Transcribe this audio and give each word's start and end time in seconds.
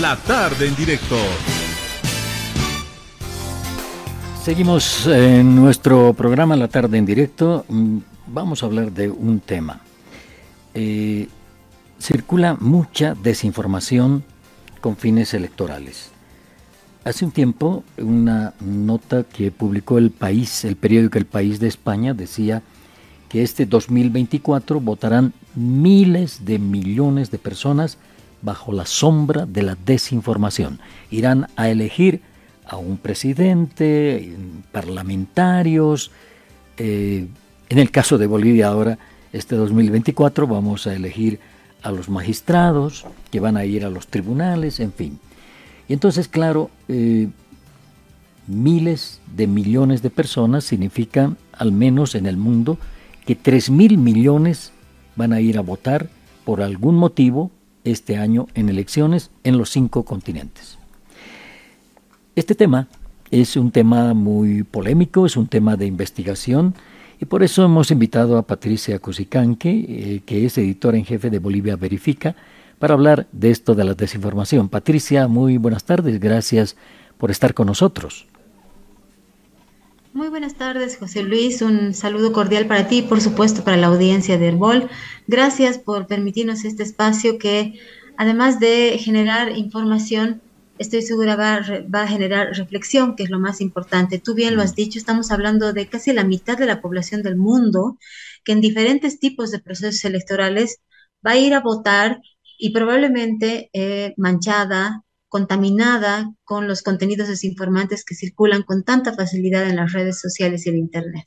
La 0.00 0.14
tarde 0.14 0.68
en 0.68 0.76
directo. 0.76 1.16
Seguimos 4.44 5.08
en 5.08 5.56
nuestro 5.56 6.12
programa 6.12 6.54
La 6.54 6.68
tarde 6.68 6.98
en 6.98 7.04
directo. 7.04 7.64
Mm, 7.68 7.98
vamos 8.28 8.62
a 8.62 8.66
hablar 8.66 8.92
de 8.92 9.10
un 9.10 9.40
tema. 9.40 9.80
Eh, 10.74 11.26
circula 11.98 12.56
mucha 12.60 13.14
desinformación 13.14 14.22
con 14.80 14.96
fines 14.96 15.34
electorales. 15.34 16.10
Hace 17.02 17.24
un 17.24 17.32
tiempo, 17.32 17.82
una 17.96 18.54
nota 18.60 19.24
que 19.24 19.50
publicó 19.50 19.98
el 19.98 20.12
país, 20.12 20.64
el 20.64 20.76
periódico 20.76 21.18
El 21.18 21.26
País 21.26 21.58
de 21.58 21.66
España, 21.66 22.14
decía 22.14 22.62
que 23.28 23.42
este 23.42 23.66
2024 23.66 24.78
votarán 24.80 25.32
miles 25.56 26.44
de 26.44 26.60
millones 26.60 27.32
de 27.32 27.38
personas 27.38 27.98
bajo 28.42 28.72
la 28.72 28.86
sombra 28.86 29.46
de 29.46 29.62
la 29.62 29.76
desinformación. 29.84 30.80
Irán 31.10 31.48
a 31.56 31.68
elegir 31.68 32.22
a 32.66 32.76
un 32.76 32.98
presidente, 32.98 34.36
parlamentarios. 34.72 36.10
Eh, 36.76 37.26
en 37.68 37.78
el 37.78 37.90
caso 37.90 38.18
de 38.18 38.26
Bolivia 38.26 38.68
ahora, 38.68 38.98
este 39.32 39.56
2024 39.56 40.46
vamos 40.46 40.86
a 40.86 40.94
elegir 40.94 41.40
a 41.82 41.90
los 41.90 42.08
magistrados 42.08 43.06
que 43.30 43.40
van 43.40 43.56
a 43.56 43.64
ir 43.64 43.84
a 43.84 43.90
los 43.90 44.08
tribunales, 44.08 44.80
en 44.80 44.92
fin. 44.92 45.18
Y 45.88 45.92
entonces, 45.92 46.28
claro, 46.28 46.70
eh, 46.88 47.28
miles 48.46 49.20
de 49.34 49.46
millones 49.46 50.02
de 50.02 50.10
personas 50.10 50.64
significan, 50.64 51.36
al 51.52 51.72
menos 51.72 52.14
en 52.14 52.26
el 52.26 52.36
mundo, 52.36 52.78
que 53.26 53.34
3 53.34 53.70
mil 53.70 53.98
millones 53.98 54.72
van 55.16 55.32
a 55.32 55.40
ir 55.40 55.58
a 55.58 55.62
votar 55.62 56.08
por 56.44 56.62
algún 56.62 56.96
motivo 56.96 57.50
este 57.84 58.16
año 58.16 58.46
en 58.54 58.68
elecciones 58.68 59.30
en 59.44 59.58
los 59.58 59.70
cinco 59.70 60.04
continentes. 60.04 60.78
Este 62.36 62.54
tema 62.54 62.88
es 63.30 63.56
un 63.56 63.70
tema 63.70 64.14
muy 64.14 64.62
polémico, 64.62 65.26
es 65.26 65.36
un 65.36 65.48
tema 65.48 65.76
de 65.76 65.86
investigación 65.86 66.74
y 67.20 67.24
por 67.24 67.42
eso 67.42 67.64
hemos 67.64 67.90
invitado 67.90 68.38
a 68.38 68.46
Patricia 68.46 68.98
Cusicanque, 68.98 69.70
eh, 69.70 70.22
que 70.24 70.46
es 70.46 70.56
editora 70.56 70.96
en 70.96 71.04
jefe 71.04 71.30
de 71.30 71.40
Bolivia 71.40 71.76
Verifica, 71.76 72.36
para 72.78 72.94
hablar 72.94 73.26
de 73.32 73.50
esto 73.50 73.74
de 73.74 73.84
la 73.84 73.94
desinformación. 73.94 74.68
Patricia, 74.68 75.26
muy 75.26 75.56
buenas 75.58 75.84
tardes, 75.84 76.20
gracias 76.20 76.76
por 77.18 77.30
estar 77.30 77.54
con 77.54 77.66
nosotros. 77.66 78.26
Muy 80.18 80.30
buenas 80.30 80.54
tardes, 80.54 80.96
José 80.96 81.22
Luis. 81.22 81.62
Un 81.62 81.94
saludo 81.94 82.32
cordial 82.32 82.66
para 82.66 82.88
ti 82.88 82.98
y, 82.98 83.02
por 83.02 83.20
supuesto, 83.20 83.62
para 83.62 83.76
la 83.76 83.86
audiencia 83.86 84.36
de 84.36 84.48
Herbol. 84.48 84.90
Gracias 85.28 85.78
por 85.78 86.08
permitirnos 86.08 86.64
este 86.64 86.82
espacio 86.82 87.38
que, 87.38 87.78
además 88.16 88.58
de 88.58 88.98
generar 88.98 89.56
información, 89.56 90.42
estoy 90.76 91.02
segura 91.02 91.36
va, 91.36 91.60
va, 91.94 92.02
a 92.02 92.08
generar 92.08 92.48
reflexión, 92.48 93.14
que 93.14 93.22
es 93.22 93.30
lo 93.30 93.38
más 93.38 93.60
importante. 93.60 94.18
Tú 94.18 94.34
bien 94.34 94.56
lo 94.56 94.62
has 94.62 94.74
dicho, 94.74 94.98
estamos 94.98 95.30
hablando 95.30 95.72
de 95.72 95.86
casi 95.86 96.12
la 96.12 96.24
mitad 96.24 96.58
de 96.58 96.66
la 96.66 96.80
población 96.80 97.22
del 97.22 97.36
mundo 97.36 97.96
que 98.42 98.50
en 98.50 98.60
diferentes 98.60 99.20
tipos 99.20 99.52
de 99.52 99.60
procesos 99.60 100.04
electorales 100.04 100.80
va 101.24 101.32
a 101.32 101.38
ir 101.38 101.54
a 101.54 101.60
votar 101.60 102.20
y 102.58 102.70
probablemente 102.70 103.70
eh, 103.72 104.14
manchada, 104.16 105.04
contaminada 105.28 106.32
con 106.44 106.68
los 106.68 106.82
contenidos 106.82 107.28
desinformantes 107.28 108.04
que 108.04 108.14
circulan 108.14 108.62
con 108.62 108.82
tanta 108.82 109.14
facilidad 109.14 109.68
en 109.68 109.76
las 109.76 109.92
redes 109.92 110.20
sociales 110.20 110.66
y 110.66 110.70
en 110.70 110.76
Internet. 110.78 111.26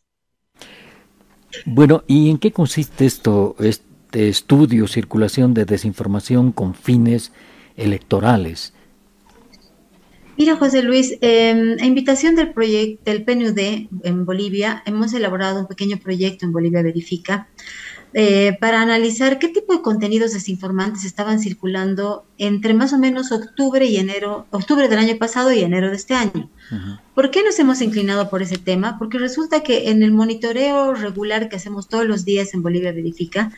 Bueno, 1.66 2.04
¿y 2.08 2.30
en 2.30 2.38
qué 2.38 2.52
consiste 2.52 3.06
esto, 3.06 3.56
este 3.60 4.30
estudio, 4.30 4.88
circulación 4.88 5.54
de 5.54 5.66
desinformación 5.66 6.52
con 6.52 6.74
fines 6.74 7.32
electorales? 7.76 8.74
Mira, 10.38 10.56
José 10.56 10.82
Luis, 10.82 11.18
eh, 11.22 11.78
a 11.80 11.86
invitación 11.86 12.36
del 12.36 12.52
proyecto 12.52 13.12
del 13.12 13.24
PNUD 13.24 13.60
en 14.04 14.26
Bolivia, 14.26 14.82
hemos 14.86 15.14
elaborado 15.14 15.60
un 15.60 15.68
pequeño 15.68 15.98
proyecto 15.98 16.46
en 16.46 16.52
Bolivia 16.52 16.82
Verifica 16.82 17.48
eh, 18.14 18.58
para 18.60 18.82
analizar 18.82 19.40
qué 19.40 19.48
tipo 19.48 19.74
de 19.74 19.82
contenidos 19.82 20.34
desinformantes 20.34 21.06
estaban 21.06 21.40
circulando 21.40 22.26
entre 22.38 22.74
más 22.74 22.92
o 22.92 22.98
menos 22.98 23.32
octubre 23.32 23.86
y 23.86 23.96
enero, 23.98 24.48
octubre 24.52 24.90
del 24.90 25.00
año 25.00 25.18
pasado 25.18 25.54
y 25.54 25.62
enero 25.62 25.90
de 25.90 25.96
este 25.96 26.14
año. 26.14 26.50
¿Por 27.16 27.32
qué 27.32 27.42
nos 27.44 27.58
hemos 27.60 27.82
inclinado 27.82 28.30
por 28.30 28.42
ese 28.42 28.58
tema? 28.58 28.98
Porque 29.00 29.18
resulta 29.18 29.64
que 29.64 29.90
en 29.90 30.04
el 30.04 30.12
monitoreo 30.12 30.94
regular 30.94 31.48
que 31.48 31.56
hacemos 31.56 31.88
todos 31.88 32.06
los 32.06 32.26
días 32.26 32.54
en 32.54 32.64
Bolivia 32.64 32.92
Verifica, 32.92 33.52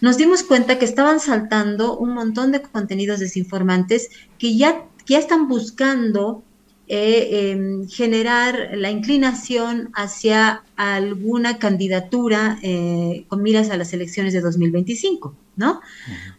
nos 0.00 0.16
dimos 0.16 0.42
cuenta 0.42 0.78
que 0.78 0.84
estaban 0.84 1.20
saltando 1.20 1.96
un 1.96 2.14
montón 2.14 2.50
de 2.50 2.62
contenidos 2.62 3.20
desinformantes 3.20 4.10
que 4.38 4.56
ya, 4.56 4.84
ya 5.06 5.18
están 5.18 5.46
buscando 5.46 6.42
eh, 6.86 7.50
em, 7.50 7.88
generar 7.88 8.72
la 8.74 8.90
inclinación 8.90 9.90
hacia 9.94 10.62
alguna 10.76 11.58
candidatura 11.58 12.58
eh, 12.62 13.24
con 13.28 13.42
miras 13.42 13.70
a 13.70 13.78
las 13.78 13.94
elecciones 13.94 14.34
de 14.34 14.42
2025, 14.42 15.34
¿no? 15.56 15.80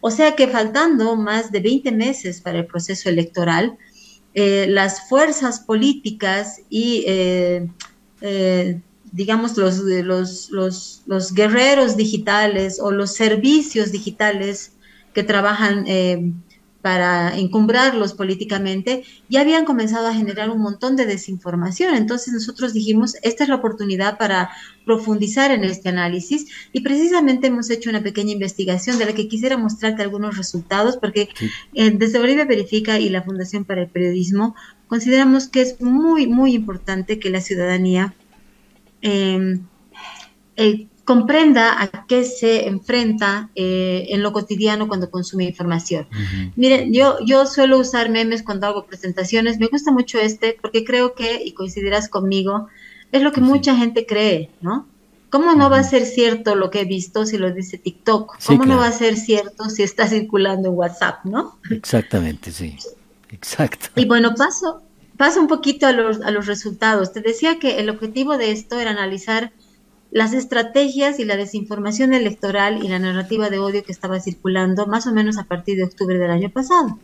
O 0.01 0.11
sea 0.11 0.35
que 0.35 0.47
faltando 0.47 1.16
más 1.16 1.51
de 1.51 1.61
20 1.61 1.91
meses 1.91 2.41
para 2.41 2.59
el 2.59 2.67
proceso 2.67 3.09
electoral, 3.09 3.75
eh, 4.35 4.67
las 4.69 5.09
fuerzas 5.09 5.61
políticas 5.61 6.62
y, 6.69 7.06
digamos, 9.12 9.57
los, 9.57 9.79
los, 9.79 10.51
los, 10.51 11.01
los, 11.07 11.33
guerreros 11.33 11.97
digitales 11.97 12.79
o 12.79 12.91
los 12.91 13.16
servicios 13.16 13.91
digitales 13.91 14.73
que 15.13 15.23
trabajan 15.23 15.85
para 16.85 17.35
encumbrarlos 17.35 18.13
políticamente, 18.13 19.06
ya 19.28 19.41
habían 19.41 19.66
comenzado 19.66 20.06
a 20.06 20.13
generar 20.13 20.51
un 20.51 20.59
montón 20.59 20.96
de 20.96 21.07
desinformación. 21.07 21.96
Entonces 21.96 22.31
nosotros 22.31 22.73
dijimos, 22.73 23.16
esta 23.23 23.41
es 23.41 23.50
la 23.50 23.56
oportunidad 23.56 24.19
para 24.19 24.51
profundizar 24.85 25.50
en 25.50 25.63
este 25.63 25.90
análisis 25.90 26.45
y 26.74 26.81
precisamente 26.81 27.47
hemos 27.47 27.72
hecho 27.72 27.90
una 27.90 28.03
pequeña 28.03 28.34
investigación 28.34 29.00
de 29.00 29.07
la 29.07 29.13
que 29.13 29.28
quisiera 29.28 29.57
mostrarte 29.57 30.03
algunos 30.03 30.38
resultados, 30.38 30.97
porque 30.97 31.29
eh, 31.74 31.90
desde 31.90 32.19
Bolivia 32.19 32.45
Verifica 32.45 33.00
y 33.00 33.09
la 33.09 33.24
Fundación 33.24 33.66
para 33.66 33.81
el 33.81 33.88
Periodismo 33.88 34.53
consideramos 34.85 35.47
que 35.47 35.62
es 35.62 35.81
muy, 35.81 36.28
muy 36.28 36.53
importante 36.53 37.18
que 37.18 37.31
la 37.31 37.41
ciudadanía 37.41 38.13
eh, 39.01 39.57
eh, 40.56 40.85
comprenda 41.05 41.81
a 41.81 42.05
qué 42.07 42.23
se 42.23 42.67
enfrenta 42.67 43.49
eh, 43.55 44.07
en 44.09 44.23
lo 44.23 44.33
cotidiano 44.33 44.88
cuando 44.88 45.11
consume 45.11 45.45
información. 45.45 46.07
Miren, 46.55 46.91
yo, 46.91 47.17
yo 47.23 47.45
suelo 47.45 47.77
usar 47.77 48.09
memes 48.09 48.41
cuando 48.41 48.66
hago 48.67 48.85
presentaciones, 48.85 49.59
me 49.59 49.67
gusta 49.67 49.91
mucho 49.91 50.19
este 50.19 50.57
porque 50.59 50.83
creo 50.83 51.13
que, 51.13 51.41
y 51.45 51.53
coincidirás 51.53 52.09
conmigo, 52.09 52.67
es 53.11 53.21
lo 53.21 53.31
que 53.31 53.39
mucha 53.39 53.75
gente 53.75 54.05
cree, 54.05 54.49
¿no? 54.61 54.88
¿Cómo 55.29 55.53
no 55.53 55.69
va 55.69 55.79
a 55.79 55.83
ser 55.83 56.05
cierto 56.05 56.55
lo 56.55 56.71
que 56.71 56.81
he 56.81 56.85
visto 56.85 57.25
si 57.25 57.38
lo 57.38 57.51
dice 57.51 57.77
TikTok? 57.77 58.38
¿Cómo 58.47 58.65
no 58.65 58.77
va 58.77 58.88
a 58.88 58.91
ser 58.91 59.15
cierto 59.15 59.69
si 59.69 59.83
está 59.83 60.07
circulando 60.07 60.69
en 60.69 60.75
WhatsApp, 60.75 61.23
no? 61.25 61.59
Exactamente, 61.69 62.51
sí. 62.51 62.77
Exacto. 63.29 63.88
Y 63.95 64.05
bueno, 64.05 64.33
paso, 64.35 64.81
paso 65.17 65.41
un 65.41 65.47
poquito 65.47 65.88
a 65.88 65.91
los, 65.91 66.21
a 66.21 66.31
los 66.31 66.47
resultados. 66.47 67.11
Te 67.11 67.21
decía 67.21 67.59
que 67.59 67.79
el 67.79 67.89
objetivo 67.89 68.38
de 68.38 68.51
esto 68.51 68.79
era 68.79 68.91
analizar 68.91 69.51
las 70.15 70.31
estrategias 70.31 71.19
y 71.19 71.25
la 71.25 71.35
desinformación 71.35 72.13
electoral 72.13 72.81
y 72.81 72.87
la 72.87 72.99
narrativa 72.99 73.49
de 73.49 73.59
odio 73.59 73.83
que 73.83 73.91
estaba 73.91 74.21
circulando 74.21 74.87
más 74.87 75.07
o 75.07 75.11
menos 75.11 75.37
a 75.37 75.43
partir 75.43 75.75
de 75.75 75.83
octubre 75.83 76.17
del 76.17 76.31
año 76.31 76.49
pasado. 76.49 76.97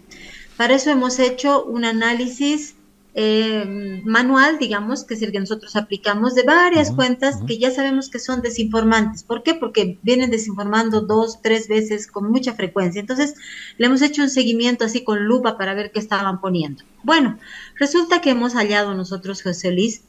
Para 0.55 0.75
eso 0.75 0.91
hemos 0.91 1.19
hecho 1.19 1.65
un 1.65 1.83
análisis 1.83 2.75
eh, 3.13 4.01
manual, 4.05 4.59
digamos, 4.59 5.03
que 5.03 5.15
es 5.15 5.21
el 5.23 5.33
que 5.33 5.41
nosotros 5.41 5.75
aplicamos, 5.75 6.35
de 6.35 6.43
varias 6.43 6.91
cuentas 6.91 7.39
que 7.45 7.57
ya 7.57 7.69
sabemos 7.69 8.07
que 8.09 8.17
son 8.17 8.41
desinformantes. 8.41 9.23
¿Por 9.23 9.43
qué? 9.43 9.55
Porque 9.55 9.99
vienen 10.03 10.31
desinformando 10.31 11.01
dos, 11.01 11.41
tres 11.41 11.67
veces 11.67 12.07
con 12.07 12.31
mucha 12.31 12.53
frecuencia. 12.53 13.01
Entonces, 13.01 13.33
le 13.77 13.87
hemos 13.87 14.01
hecho 14.01 14.21
un 14.21 14.29
seguimiento 14.29 14.85
así 14.85 15.03
con 15.03 15.25
lupa 15.25 15.57
para 15.57 15.73
ver 15.73 15.91
qué 15.91 15.99
estaban 15.99 16.39
poniendo. 16.39 16.85
Bueno, 17.03 17.37
resulta 17.77 18.21
que 18.21 18.29
hemos 18.29 18.53
hallado 18.53 18.93
nosotros, 18.93 19.43
José 19.43 19.71
Luis, 19.71 20.03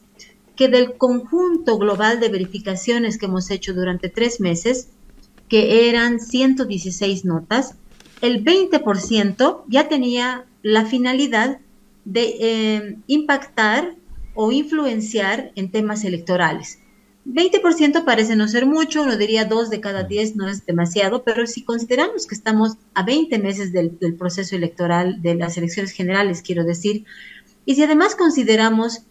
que 0.55 0.67
del 0.67 0.97
conjunto 0.97 1.77
global 1.77 2.19
de 2.19 2.29
verificaciones 2.29 3.17
que 3.17 3.25
hemos 3.25 3.49
hecho 3.49 3.73
durante 3.73 4.09
tres 4.09 4.39
meses, 4.39 4.89
que 5.47 5.89
eran 5.89 6.19
116 6.19 7.25
notas, 7.25 7.75
el 8.21 8.43
20% 8.43 9.63
ya 9.67 9.89
tenía 9.89 10.45
la 10.61 10.85
finalidad 10.85 11.59
de 12.05 12.35
eh, 12.39 12.97
impactar 13.07 13.95
o 14.35 14.51
influenciar 14.51 15.51
en 15.55 15.71
temas 15.71 16.03
electorales. 16.03 16.79
20% 17.25 18.03
parece 18.03 18.35
no 18.35 18.47
ser 18.47 18.65
mucho, 18.65 19.03
uno 19.03 19.15
diría 19.15 19.45
dos 19.45 19.69
de 19.69 19.79
cada 19.79 20.03
diez 20.03 20.35
no 20.35 20.47
es 20.49 20.65
demasiado, 20.65 21.23
pero 21.23 21.47
si 21.47 21.63
consideramos 21.63 22.27
que 22.27 22.35
estamos 22.35 22.77
a 22.93 23.03
20 23.03 23.39
meses 23.39 23.71
del 23.71 24.15
proceso 24.17 24.55
electoral, 24.55 25.21
de 25.21 25.35
las 25.35 25.57
elecciones 25.57 25.91
generales, 25.91 26.41
quiero 26.41 26.65
decir, 26.65 27.05
y 27.65 27.75
si 27.75 27.83
además 27.83 28.15
consideramos 28.15 29.03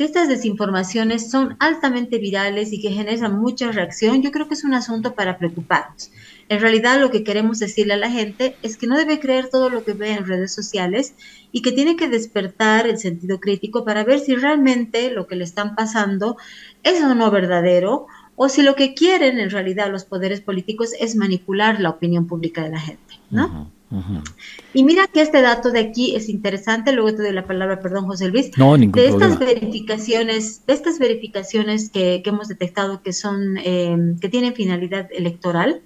que 0.00 0.06
estas 0.06 0.30
desinformaciones 0.30 1.30
son 1.30 1.56
altamente 1.60 2.16
virales 2.16 2.72
y 2.72 2.80
que 2.80 2.88
generan 2.88 3.38
mucha 3.38 3.70
reacción, 3.70 4.22
yo 4.22 4.30
creo 4.30 4.48
que 4.48 4.54
es 4.54 4.64
un 4.64 4.72
asunto 4.72 5.14
para 5.14 5.36
preocuparnos. 5.36 6.10
En 6.48 6.58
realidad 6.58 6.98
lo 6.98 7.10
que 7.10 7.22
queremos 7.22 7.58
decirle 7.58 7.92
a 7.92 7.98
la 7.98 8.10
gente 8.10 8.56
es 8.62 8.78
que 8.78 8.86
no 8.86 8.96
debe 8.96 9.20
creer 9.20 9.50
todo 9.50 9.68
lo 9.68 9.84
que 9.84 9.92
ve 9.92 10.12
en 10.12 10.26
redes 10.26 10.54
sociales 10.54 11.12
y 11.52 11.60
que 11.60 11.72
tiene 11.72 11.96
que 11.96 12.08
despertar 12.08 12.86
el 12.86 12.96
sentido 12.96 13.40
crítico 13.40 13.84
para 13.84 14.02
ver 14.02 14.20
si 14.20 14.34
realmente 14.36 15.10
lo 15.10 15.26
que 15.26 15.36
le 15.36 15.44
están 15.44 15.74
pasando 15.74 16.38
es 16.82 17.02
o 17.02 17.14
no 17.14 17.30
verdadero 17.30 18.06
o 18.36 18.48
si 18.48 18.62
lo 18.62 18.76
que 18.76 18.94
quieren 18.94 19.38
en 19.38 19.50
realidad 19.50 19.90
los 19.90 20.06
poderes 20.06 20.40
políticos 20.40 20.94
es 20.98 21.14
manipular 21.14 21.78
la 21.78 21.90
opinión 21.90 22.26
pública 22.26 22.62
de 22.62 22.70
la 22.70 22.80
gente, 22.80 23.20
¿no? 23.28 23.70
Y 24.72 24.84
mira 24.84 25.08
que 25.08 25.20
este 25.20 25.42
dato 25.42 25.70
de 25.72 25.80
aquí 25.80 26.14
es 26.14 26.28
interesante, 26.28 26.92
luego 26.92 27.16
te 27.16 27.22
doy 27.22 27.32
la 27.32 27.46
palabra, 27.46 27.80
perdón, 27.80 28.06
José 28.06 28.28
Luis. 28.28 28.50
No, 28.56 28.76
ningún 28.76 28.92
de 28.92 29.08
estas 29.08 29.38
verificaciones, 29.38 30.64
de 30.66 30.74
estas 30.74 30.98
verificaciones 30.98 31.90
que, 31.90 32.22
hemos 32.24 32.48
detectado 32.48 33.02
que 33.02 33.12
son, 33.12 33.58
eh, 33.58 34.14
que 34.20 34.28
tienen 34.28 34.54
finalidad 34.54 35.08
electoral, 35.10 35.82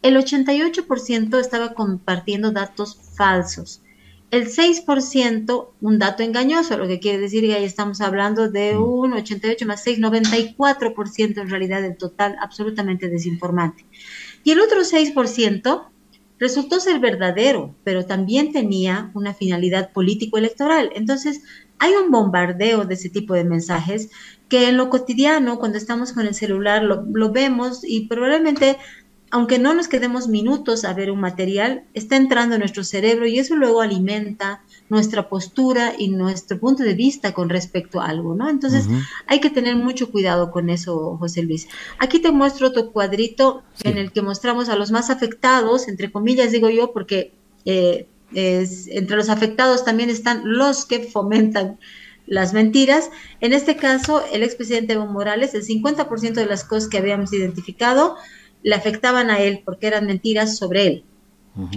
el 0.00 0.16
88% 0.16 1.38
estaba 1.38 1.74
compartiendo 1.74 2.52
datos 2.52 2.98
falsos. 3.14 3.82
El 4.30 4.48
6%, 4.48 5.68
un 5.82 5.98
dato 5.98 6.22
engañoso, 6.22 6.78
lo 6.78 6.88
que 6.88 7.00
quiere 7.00 7.18
decir 7.18 7.44
que 7.44 7.54
ahí 7.54 7.64
estamos 7.64 8.00
hablando 8.00 8.48
de 8.48 8.78
un 8.78 9.12
88 9.12 9.66
más 9.66 9.82
6, 9.82 10.00
94% 10.00 11.38
en 11.38 11.50
realidad 11.50 11.82
del 11.82 11.98
total, 11.98 12.36
absolutamente 12.40 13.10
desinformante. 13.10 13.84
Y 14.42 14.52
el 14.52 14.60
otro 14.60 14.80
6% 14.80 15.91
resultó 16.42 16.80
ser 16.80 16.98
verdadero, 16.98 17.72
pero 17.84 18.04
también 18.04 18.50
tenía 18.50 19.12
una 19.14 19.32
finalidad 19.32 19.92
político-electoral. 19.92 20.90
Entonces, 20.96 21.40
hay 21.78 21.92
un 21.92 22.10
bombardeo 22.10 22.84
de 22.84 22.94
ese 22.94 23.10
tipo 23.10 23.34
de 23.34 23.44
mensajes 23.44 24.10
que 24.48 24.68
en 24.68 24.76
lo 24.76 24.90
cotidiano, 24.90 25.60
cuando 25.60 25.78
estamos 25.78 26.12
con 26.12 26.26
el 26.26 26.34
celular, 26.34 26.82
lo, 26.82 27.04
lo 27.12 27.30
vemos 27.30 27.82
y 27.84 28.08
probablemente 28.08 28.76
aunque 29.30 29.58
no 29.58 29.72
nos 29.72 29.88
quedemos 29.88 30.28
minutos 30.28 30.84
a 30.84 30.92
ver 30.92 31.10
un 31.10 31.20
material, 31.20 31.84
está 31.94 32.16
entrando 32.16 32.56
en 32.56 32.58
nuestro 32.58 32.84
cerebro 32.84 33.26
y 33.26 33.38
eso 33.38 33.56
luego 33.56 33.80
alimenta 33.80 34.62
nuestra 34.92 35.30
postura 35.30 35.94
y 35.98 36.10
nuestro 36.10 36.58
punto 36.60 36.82
de 36.82 36.92
vista 36.92 37.32
con 37.32 37.48
respecto 37.48 37.98
a 37.98 38.08
algo, 38.08 38.34
¿no? 38.34 38.50
Entonces 38.50 38.86
hay 39.26 39.40
que 39.40 39.48
tener 39.48 39.74
mucho 39.74 40.10
cuidado 40.10 40.50
con 40.50 40.68
eso, 40.68 41.16
José 41.16 41.42
Luis. 41.42 41.66
Aquí 41.98 42.18
te 42.18 42.30
muestro 42.30 42.68
otro 42.68 42.92
cuadrito 42.92 43.62
en 43.84 43.96
el 43.96 44.12
que 44.12 44.20
mostramos 44.20 44.68
a 44.68 44.76
los 44.76 44.90
más 44.90 45.08
afectados, 45.08 45.88
entre 45.88 46.12
comillas 46.12 46.52
digo 46.52 46.68
yo, 46.68 46.92
porque 46.92 47.32
eh, 47.64 48.06
entre 48.34 49.16
los 49.16 49.30
afectados 49.30 49.82
también 49.82 50.10
están 50.10 50.42
los 50.44 50.84
que 50.84 51.00
fomentan 51.00 51.78
las 52.26 52.52
mentiras. 52.52 53.10
En 53.40 53.54
este 53.54 53.76
caso, 53.76 54.22
el 54.30 54.42
expresidente 54.42 54.92
Evo 54.92 55.06
Morales, 55.06 55.54
el 55.54 55.64
50% 55.64 56.34
de 56.34 56.46
las 56.46 56.64
cosas 56.64 56.90
que 56.90 56.98
habíamos 56.98 57.32
identificado, 57.32 58.16
le 58.62 58.74
afectaban 58.74 59.30
a 59.30 59.40
él 59.40 59.62
porque 59.64 59.86
eran 59.86 60.04
mentiras 60.06 60.58
sobre 60.58 60.86
él. 60.86 61.04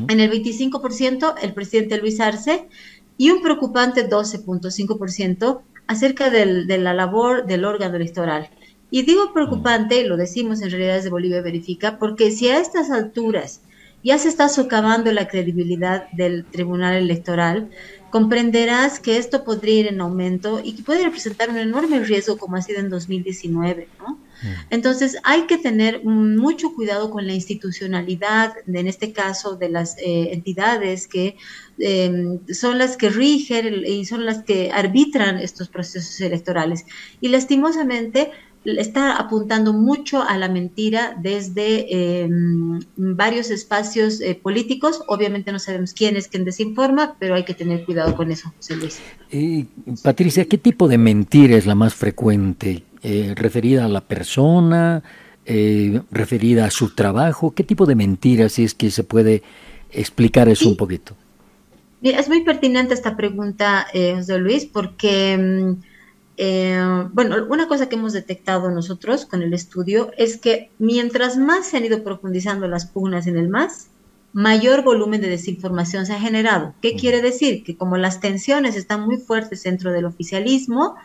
En 0.08 0.22
el 0.22 0.32
25% 0.32 1.36
el 1.42 1.54
presidente 1.54 1.98
Luis 1.98 2.22
Arce 2.22 2.70
y 3.18 3.32
un 3.32 3.42
preocupante 3.42 4.10
12.5% 4.10 5.62
acerca 5.88 6.30
de 6.30 6.78
la 6.78 6.94
labor 6.94 7.46
del 7.46 7.66
órgano 7.66 7.96
electoral. 7.96 8.50
Y 8.92 9.04
digo 9.04 9.34
preocupante, 9.34 10.02
y 10.02 10.08
lo 10.08 10.18
decimos 10.18 10.62
en 10.62 10.72
realidad 10.72 10.96
desde 10.96 11.10
Bolivia 11.10 11.42
Verifica, 11.42 11.98
porque 11.98 12.32
si 12.32 12.50
a 12.50 12.60
estas 12.60 12.92
alturas 12.92 13.62
ya 14.04 14.18
se 14.18 14.30
está 14.30 14.50
socavando 14.50 15.12
la 15.12 15.28
credibilidad 15.28 16.08
del 16.12 16.46
Tribunal 16.46 16.96
Electoral, 16.96 17.70
comprenderás 18.12 19.00
que 19.00 19.18
esto 19.18 19.44
podría 19.44 19.80
ir 19.80 19.88
en 19.88 20.00
aumento 20.00 20.62
y 20.64 20.76
que 20.76 20.84
puede 20.84 21.04
representar 21.04 21.50
un 21.50 21.58
enorme 21.58 22.00
riesgo 22.00 22.38
como 22.38 22.56
ha 22.56 22.62
sido 22.62 22.80
en 22.80 22.90
2019, 22.90 23.90
¿no? 24.00 24.20
Mm. 24.42 24.48
Entonces 24.70 25.18
hay 25.24 25.44
que 25.48 25.58
tener 25.58 26.04
mucho 26.04 26.74
cuidado 26.74 27.10
con 27.10 27.26
la 27.28 27.34
institucionalidad, 27.34 28.54
en 28.68 28.88
este 28.88 29.14
caso 29.14 29.56
de 29.56 29.70
las 29.70 29.98
eh, 29.98 30.30
entidades 30.32 31.08
que 31.08 31.38
em, 31.78 32.40
son 32.54 32.78
las 32.78 32.98
que 32.98 33.10
rigen 33.10 33.84
y 33.86 34.06
son 34.06 34.26
las 34.26 34.44
que 34.44 34.72
arbitran 34.72 35.38
estos 35.40 35.70
procesos 35.70 36.20
electorales. 36.22 36.86
Y 37.22 37.30
lastimosamente 37.30 38.32
está 38.66 39.16
apuntando 39.18 39.74
mucho 39.74 40.24
a 40.24 40.38
la 40.38 40.50
mentira 40.50 41.16
desde 41.22 42.24
em, 42.24 42.80
varios 42.96 43.52
espacios 43.52 44.22
eh, 44.22 44.36
políticos. 44.42 45.02
Obviamente 45.08 45.52
no 45.52 45.60
sabemos 45.60 45.94
quién 45.94 46.16
es 46.18 46.28
quien 46.28 46.46
desinforma, 46.46 47.16
pero 47.20 47.36
hay 47.36 47.46
que 47.46 47.54
tener 47.54 47.86
cuidado 47.86 48.16
con 48.16 48.32
eso, 48.32 48.52
José 48.58 48.76
Luis. 48.76 49.00
Patricia, 50.04 50.46
¿qué 50.46 50.58
tipo 50.58 50.88
de 50.88 50.98
mentira 50.98 51.56
es 51.56 51.66
la 51.66 51.76
más 51.76 51.94
frecuente? 51.94 52.84
Eh, 53.08 53.34
¿Referida 53.36 53.86
a 53.86 53.88
la 53.88 54.02
persona? 54.02 55.04
Eh, 55.46 56.02
¿Referida 56.10 56.66
a 56.66 56.72
su 56.72 56.96
trabajo? 56.96 57.54
¿Qué 57.54 57.64
tipo 57.64 57.86
de 57.86 57.94
mentira, 57.94 58.50
si 58.50 58.64
es 58.64 58.74
que 58.74 58.90
se 58.90 59.04
puede 59.04 59.44
explicar 59.92 60.50
eso 60.50 60.68
un 60.68 60.76
poquito? 60.76 61.16
Es 62.02 62.28
muy 62.28 62.44
pertinente 62.44 62.96
esta 62.96 63.16
pregunta, 63.16 63.86
José 63.94 64.40
Luis, 64.40 64.66
porque... 64.66 65.34
Em, 65.34 65.78
eh, 66.38 67.08
bueno, 67.14 67.46
una 67.50 67.68
cosa 67.68 67.88
que 67.88 67.96
hemos 67.96 68.14
detectado 68.14 68.70
nosotros 68.70 69.26
con 69.26 69.42
el 69.42 69.54
estudio 69.54 70.12
es 70.18 70.38
que 70.38 70.70
mientras 70.80 71.38
más 71.38 71.68
se 71.68 71.78
han 71.78 71.86
ido 71.86 72.04
profundizando 72.04 72.68
las 72.68 72.88
pugnas 72.88 73.28
en 73.28 73.38
el 73.38 73.48
MAS, 73.48 73.88
mayor 74.34 74.84
volumen 74.84 75.22
de 75.22 75.30
desinformación 75.30 76.06
se 76.06 76.14
ha 76.14 76.20
generado. 76.20 76.74
¿Qué 76.82 76.96
quiere 76.96 77.22
decir? 77.22 77.64
Que 77.64 77.78
como 77.78 77.96
las 77.96 78.20
tensiones 78.20 78.76
están 78.76 79.06
muy 79.06 79.18
fuertes 79.18 79.64
dentro 79.64 79.94
del 79.94 80.06
oficialismo, 80.06 80.96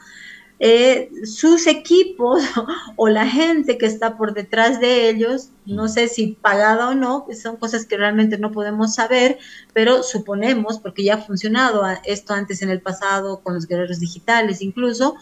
eh, 0.63 1.11
sus 1.25 1.67
equipos 1.67 2.43
o 2.97 3.09
la 3.09 3.27
gente 3.27 3.79
que 3.79 3.87
está 3.87 4.19
por 4.19 4.35
detrás 4.35 4.79
de 4.79 5.09
ellos, 5.09 5.49
no 5.65 5.89
sé 5.89 6.07
si 6.07 6.37
pagada 6.41 6.91
o 6.91 6.95
no, 6.95 7.27
son 7.41 7.57
cosas 7.57 7.87
que 7.87 7.97
realmente 7.97 8.37
no 8.37 8.53
podemos 8.53 8.95
saber, 8.95 9.39
pero 9.73 10.03
suponemos, 10.03 10.79
porque 10.79 11.03
ya 11.03 11.15
ha 11.15 11.23
funcionado 11.23 11.83
esto 12.05 12.35
antes 12.35 12.61
en 12.61 12.69
el 12.69 12.83
pasado 12.83 13.41
con 13.41 13.55
los 13.55 13.67
guerreros 13.67 14.01
digitales 14.01 14.61
incluso, 14.61 15.17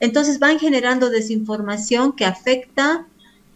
entonces 0.00 0.40
van 0.40 0.58
generando 0.58 1.08
desinformación 1.08 2.12
que 2.16 2.24
afecta, 2.24 3.06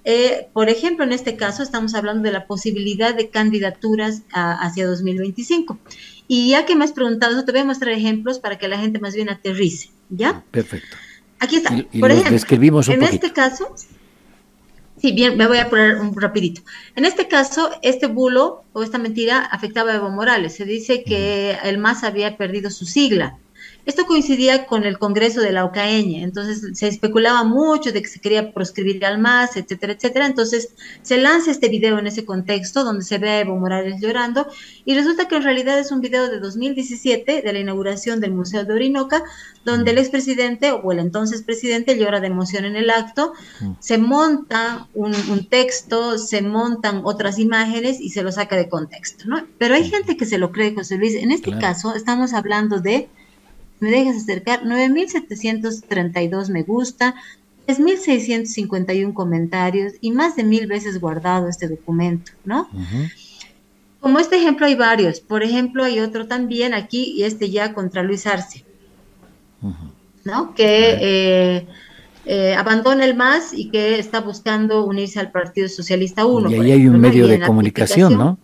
eh, 0.04 0.50
por 0.52 0.68
ejemplo, 0.68 1.04
en 1.04 1.12
este 1.12 1.34
caso 1.34 1.64
estamos 1.64 1.96
hablando 1.96 2.22
de 2.22 2.32
la 2.32 2.46
posibilidad 2.46 3.12
de 3.12 3.30
candidaturas 3.30 4.22
hacia 4.30 4.86
2025. 4.86 5.78
Y 6.28 6.50
ya 6.50 6.64
que 6.64 6.76
me 6.76 6.84
has 6.84 6.92
preguntado, 6.92 7.44
te 7.44 7.50
voy 7.50 7.62
a 7.62 7.64
mostrar 7.64 7.92
ejemplos 7.92 8.38
para 8.38 8.56
que 8.56 8.68
la 8.68 8.78
gente 8.78 9.00
más 9.00 9.14
bien 9.14 9.30
aterrice, 9.30 9.90
¿ya? 10.10 10.44
Perfecto. 10.52 10.96
Aquí 11.44 11.56
está. 11.56 11.70
Por 12.00 12.10
ejemplo, 12.10 12.36
en 12.88 13.02
este 13.02 13.32
caso, 13.32 13.74
sí, 14.96 15.12
bien, 15.12 15.36
me 15.36 15.46
voy 15.46 15.58
a 15.58 15.68
poner 15.68 15.96
un 15.96 16.18
rapidito. 16.18 16.62
En 16.96 17.04
este 17.04 17.28
caso, 17.28 17.70
este 17.82 18.06
bulo 18.06 18.64
o 18.72 18.82
esta 18.82 18.98
mentira 18.98 19.40
afectaba 19.40 19.92
a 19.92 19.96
Evo 19.96 20.10
Morales. 20.10 20.54
Se 20.54 20.64
dice 20.64 21.04
que 21.04 21.56
el 21.62 21.78
MAS 21.78 22.02
había 22.02 22.36
perdido 22.36 22.70
su 22.70 22.86
sigla. 22.86 23.38
Esto 23.86 24.06
coincidía 24.06 24.66
con 24.66 24.84
el 24.84 24.98
Congreso 24.98 25.40
de 25.40 25.52
la 25.52 25.64
OCAEña, 25.64 26.22
entonces 26.22 26.78
se 26.78 26.88
especulaba 26.88 27.44
mucho 27.44 27.92
de 27.92 28.00
que 28.00 28.08
se 28.08 28.20
quería 28.20 28.52
proscribir 28.52 29.04
al 29.04 29.18
MAS, 29.18 29.56
etcétera, 29.56 29.92
etcétera. 29.92 30.26
Entonces 30.26 30.70
se 31.02 31.18
lanza 31.18 31.50
este 31.50 31.68
video 31.68 31.98
en 31.98 32.06
ese 32.06 32.24
contexto 32.24 32.82
donde 32.82 33.04
se 33.04 33.18
ve 33.18 33.30
a 33.30 33.40
Evo 33.40 33.56
Morales 33.56 34.00
llorando 34.00 34.46
y 34.86 34.94
resulta 34.94 35.28
que 35.28 35.36
en 35.36 35.42
realidad 35.42 35.78
es 35.78 35.92
un 35.92 36.00
video 36.00 36.30
de 36.30 36.40
2017 36.40 37.42
de 37.42 37.52
la 37.52 37.58
inauguración 37.58 38.20
del 38.20 38.32
Museo 38.32 38.64
de 38.64 38.72
Orinoca, 38.72 39.22
donde 39.64 39.90
el 39.90 39.98
expresidente 39.98 40.72
o 40.72 40.92
el 40.92 40.98
entonces 40.98 41.42
presidente 41.42 41.98
llora 41.98 42.20
de 42.20 42.28
emoción 42.28 42.64
en 42.64 42.76
el 42.76 42.90
acto, 42.90 43.34
se 43.80 43.98
monta 43.98 44.88
un, 44.94 45.14
texto, 45.48 46.18
se 46.18 46.40
montan 46.42 47.02
otras 47.04 47.38
imágenes 47.38 48.00
y 48.00 48.10
se 48.10 48.22
lo 48.22 48.32
saca 48.32 48.56
de 48.56 48.68
contexto, 48.68 49.24
¿no? 49.26 49.46
Pero 49.58 49.74
hay 49.74 49.88
gente 49.88 50.16
que 50.16 50.26
se 50.26 50.38
lo 50.38 50.52
cree, 50.52 50.74
José 50.74 50.96
Luis. 50.96 51.14
En 51.14 51.32
este 51.32 51.56
caso 51.58 51.94
estamos 51.94 52.32
hablando 52.32 52.80
de 52.80 53.08
me 53.84 53.90
dejas 53.90 54.16
acercar, 54.16 54.62
9.732 54.64 56.48
me 56.48 56.62
gusta, 56.62 57.14
3.651 57.66 59.12
comentarios 59.12 59.92
y 60.00 60.10
más 60.10 60.36
de 60.36 60.44
mil 60.44 60.66
veces 60.66 61.00
guardado 61.00 61.48
este 61.48 61.68
documento, 61.68 62.32
¿no? 62.44 62.68
Como 64.00 64.18
este 64.18 64.36
ejemplo 64.36 64.66
hay 64.66 64.74
varios. 64.74 65.20
Por 65.20 65.42
ejemplo, 65.42 65.84
hay 65.84 66.00
otro 66.00 66.26
también 66.26 66.74
aquí 66.74 67.14
y 67.16 67.24
este 67.24 67.50
ya 67.50 67.72
contra 67.72 68.02
Luis 68.02 68.26
Arce, 68.26 68.64
¿no? 70.24 70.54
Que 70.54 70.98
eh, 71.00 71.66
eh, 72.26 72.54
abandona 72.54 73.04
el 73.04 73.14
MAS 73.14 73.52
y 73.52 73.70
que 73.70 73.98
está 73.98 74.20
buscando 74.20 74.84
unirse 74.84 75.20
al 75.20 75.30
Partido 75.30 75.68
Socialista 75.68 76.26
1. 76.26 76.50
Y 76.50 76.54
ahí 76.54 76.72
hay 76.72 76.86
un 76.86 77.00
medio 77.00 77.26
de 77.26 77.40
comunicación, 77.40 78.16
¿no? 78.18 78.38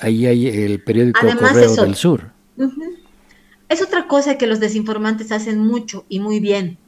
Ahí 0.00 0.26
hay 0.26 0.48
el 0.48 0.82
periódico 0.82 1.20
Correo 1.20 1.74
del 1.76 1.94
Sur. 1.94 2.32
Es 3.74 3.82
otra 3.82 4.06
cosa 4.06 4.38
que 4.38 4.46
los 4.46 4.60
desinformantes 4.60 5.32
hacen 5.32 5.58
mucho 5.58 6.06
y 6.08 6.20
muy 6.20 6.38
bien. 6.38 6.78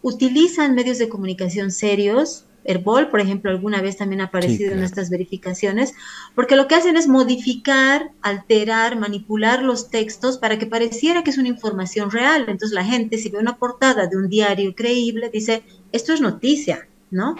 Utilizan 0.00 0.74
medios 0.74 0.96
de 0.96 1.10
comunicación 1.10 1.70
serios 1.70 2.46
Herbol, 2.64 3.10
por 3.10 3.20
ejemplo, 3.20 3.50
alguna 3.50 3.82
vez 3.82 3.98
también 3.98 4.22
ha 4.22 4.24
aparecido 4.24 4.72
en 4.72 4.82
estas 4.82 5.10
verificaciones, 5.10 5.92
porque 6.34 6.56
lo 6.56 6.66
que 6.66 6.76
hacen 6.76 6.96
es 6.96 7.08
modificar, 7.08 8.12
alterar, 8.22 8.98
manipular 8.98 9.62
los 9.62 9.90
textos 9.90 10.38
para 10.38 10.58
que 10.58 10.64
pareciera 10.64 11.22
que 11.22 11.28
es 11.28 11.36
una 11.36 11.48
información 11.48 12.10
real. 12.10 12.46
Entonces 12.48 12.72
la 12.72 12.86
gente, 12.86 13.18
si 13.18 13.28
ve 13.28 13.38
una 13.38 13.58
portada 13.58 14.06
de 14.06 14.16
un 14.16 14.30
diario 14.30 14.74
creíble, 14.74 15.28
dice, 15.30 15.62
esto 15.92 16.14
es 16.14 16.22
noticia, 16.22 16.88
¿no? 17.10 17.36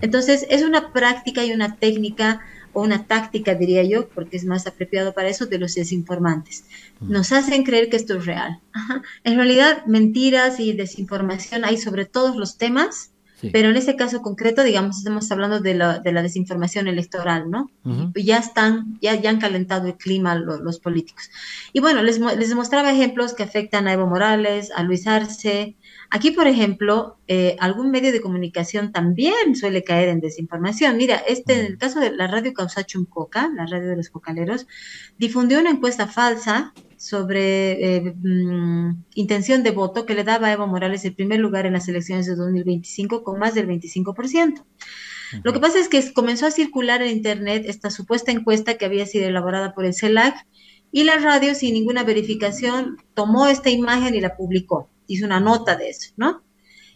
Entonces 0.00 0.46
es 0.48 0.62
una 0.62 0.92
práctica 0.92 1.44
y 1.44 1.52
una 1.52 1.74
técnica 1.74 2.40
o 2.74 2.82
una 2.82 3.06
táctica, 3.06 3.54
diría 3.54 3.82
yo, 3.82 4.08
porque 4.08 4.36
es 4.36 4.44
más 4.44 4.66
apropiado 4.66 5.14
para 5.14 5.28
eso, 5.28 5.46
de 5.46 5.58
los 5.58 5.74
desinformantes. 5.74 6.64
Mm. 7.00 7.12
Nos 7.12 7.32
hacen 7.32 7.64
creer 7.64 7.88
que 7.88 7.96
esto 7.96 8.18
es 8.18 8.26
real. 8.26 8.60
En 9.24 9.36
realidad, 9.36 9.86
mentiras 9.86 10.60
y 10.60 10.72
desinformación 10.72 11.64
hay 11.64 11.78
sobre 11.78 12.04
todos 12.04 12.36
los 12.36 12.58
temas, 12.58 13.12
pero 13.52 13.68
en 13.68 13.76
ese 13.76 13.96
caso 13.96 14.22
concreto, 14.22 14.62
digamos, 14.62 14.98
estamos 14.98 15.30
hablando 15.30 15.60
de 15.60 15.74
la, 15.74 15.98
de 15.98 16.12
la 16.12 16.22
desinformación 16.22 16.88
electoral, 16.88 17.50
¿no? 17.50 17.70
Ya 18.14 18.38
están, 18.38 18.98
ya, 19.02 19.14
ya 19.14 19.30
han 19.30 19.38
calentado 19.38 19.88
el 19.88 19.96
clima 19.96 20.34
los, 20.34 20.78
políticos. 20.78 21.30
Y 21.72 21.80
bueno, 21.80 22.02
les, 22.02 22.18
les 22.18 22.48
demostraba 22.48 22.90
ejemplos 22.90 23.34
que 23.34 23.42
afectan 23.42 23.86
a 23.86 23.92
Evo 23.92 24.06
Morales, 24.06 24.70
a 24.74 24.82
Luis 24.82 25.06
Arce, 25.06 25.76
Aquí, 26.10 26.30
por 26.30 26.46
ejemplo, 26.46 27.18
eh, 27.26 27.56
algún 27.58 27.90
medio 27.90 28.12
de 28.12 28.20
comunicación 28.20 28.92
también 28.92 29.56
suele 29.56 29.84
caer 29.84 30.08
en 30.08 30.20
desinformación. 30.20 30.96
Mira, 30.96 31.16
este, 31.16 31.60
en 31.60 31.66
el 31.66 31.78
caso 31.78 32.00
de 32.00 32.14
la 32.14 32.26
radio 32.26 32.52
Causachum 32.52 33.06
Coca, 33.06 33.50
la 33.54 33.66
radio 33.66 33.88
de 33.88 33.96
los 33.96 34.10
cocaleros, 34.10 34.66
difundió 35.18 35.58
una 35.60 35.70
encuesta 35.70 36.06
falsa 36.06 36.72
sobre 36.96 37.96
eh, 37.96 38.14
mm, 38.16 39.04
intención 39.14 39.62
de 39.62 39.70
voto 39.70 40.06
que 40.06 40.14
le 40.14 40.24
daba 40.24 40.48
a 40.48 40.52
Evo 40.52 40.66
Morales 40.66 41.04
el 41.04 41.14
primer 41.14 41.40
lugar 41.40 41.66
en 41.66 41.72
las 41.72 41.88
elecciones 41.88 42.26
de 42.26 42.36
2025 42.36 43.24
con 43.24 43.38
más 43.38 43.54
del 43.54 43.66
25%. 43.66 44.64
Lo 45.42 45.52
que 45.52 45.58
pasa 45.58 45.80
es 45.80 45.88
que 45.88 46.12
comenzó 46.12 46.46
a 46.46 46.50
circular 46.50 47.02
en 47.02 47.16
Internet 47.16 47.64
esta 47.66 47.90
supuesta 47.90 48.30
encuesta 48.30 48.74
que 48.74 48.84
había 48.84 49.04
sido 49.04 49.26
elaborada 49.26 49.74
por 49.74 49.84
el 49.84 49.94
CELAC 49.94 50.46
y 50.92 51.02
la 51.02 51.18
radio, 51.18 51.56
sin 51.56 51.74
ninguna 51.74 52.04
verificación, 52.04 52.98
tomó 53.14 53.48
esta 53.48 53.68
imagen 53.68 54.14
y 54.14 54.20
la 54.20 54.36
publicó 54.36 54.90
hizo 55.06 55.26
una 55.26 55.40
nota 55.40 55.76
de 55.76 55.90
eso, 55.90 56.12
¿no? 56.16 56.42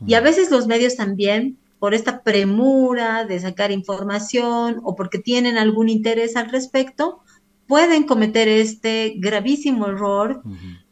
Y 0.07 0.15
a 0.15 0.21
veces 0.21 0.51
los 0.51 0.67
medios 0.67 0.97
también, 0.97 1.59
por 1.79 1.93
esta 1.93 2.23
premura 2.23 3.25
de 3.25 3.41
sacar 3.41 3.73
información 3.73 4.81
o 4.85 4.95
porque 4.95 5.19
tienen 5.19 5.59
algún 5.59 5.89
interés 5.89 6.37
al 6.37 6.51
respecto, 6.51 7.21
pueden 7.69 8.05
cometer 8.05 8.49
este 8.49 9.15
gravísimo 9.19 9.87
error. 9.87 10.43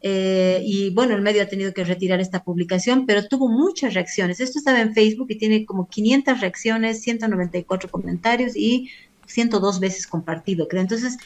Eh, 0.01 0.61
y 0.63 0.91
bueno, 0.91 1.15
el 1.15 1.23
medio 1.23 1.41
ha 1.41 1.47
tenido 1.47 1.73
que 1.73 1.83
retirar 1.83 2.19
esta 2.21 2.43
publicación, 2.43 3.05
pero 3.07 3.27
tuvo 3.27 3.49
muchas 3.49 3.95
reacciones. 3.95 4.39
Esto 4.39 4.59
estaba 4.59 4.79
en 4.79 4.93
Facebook 4.93 5.27
y 5.29 5.37
tiene 5.37 5.65
como 5.65 5.89
500 5.89 6.39
reacciones, 6.39 7.01
194 7.01 7.89
comentarios 7.89 8.55
y 8.55 8.91
102 9.27 9.79
veces 9.79 10.07
compartido, 10.07 10.67
creo. 10.67 10.81
Entonces, 10.81 11.17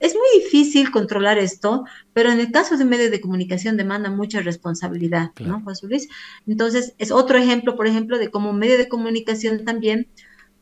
es 0.00 0.14
muy 0.14 0.42
difícil 0.42 0.90
controlar 0.90 1.38
esto, 1.38 1.84
pero 2.12 2.30
en 2.30 2.40
el 2.40 2.50
caso 2.50 2.76
de 2.76 2.84
un 2.84 2.90
medio 2.90 3.10
de 3.10 3.20
comunicación 3.20 3.76
demanda 3.76 4.10
mucha 4.10 4.40
responsabilidad, 4.40 5.30
¿no, 5.44 5.62
José 5.62 5.86
Luis? 5.86 6.08
Entonces, 6.46 6.94
es 6.98 7.10
otro 7.10 7.38
ejemplo, 7.38 7.76
por 7.76 7.86
ejemplo, 7.86 8.18
de 8.18 8.30
cómo 8.30 8.50
un 8.50 8.58
medio 8.58 8.78
de 8.78 8.88
comunicación 8.88 9.64
también, 9.64 10.08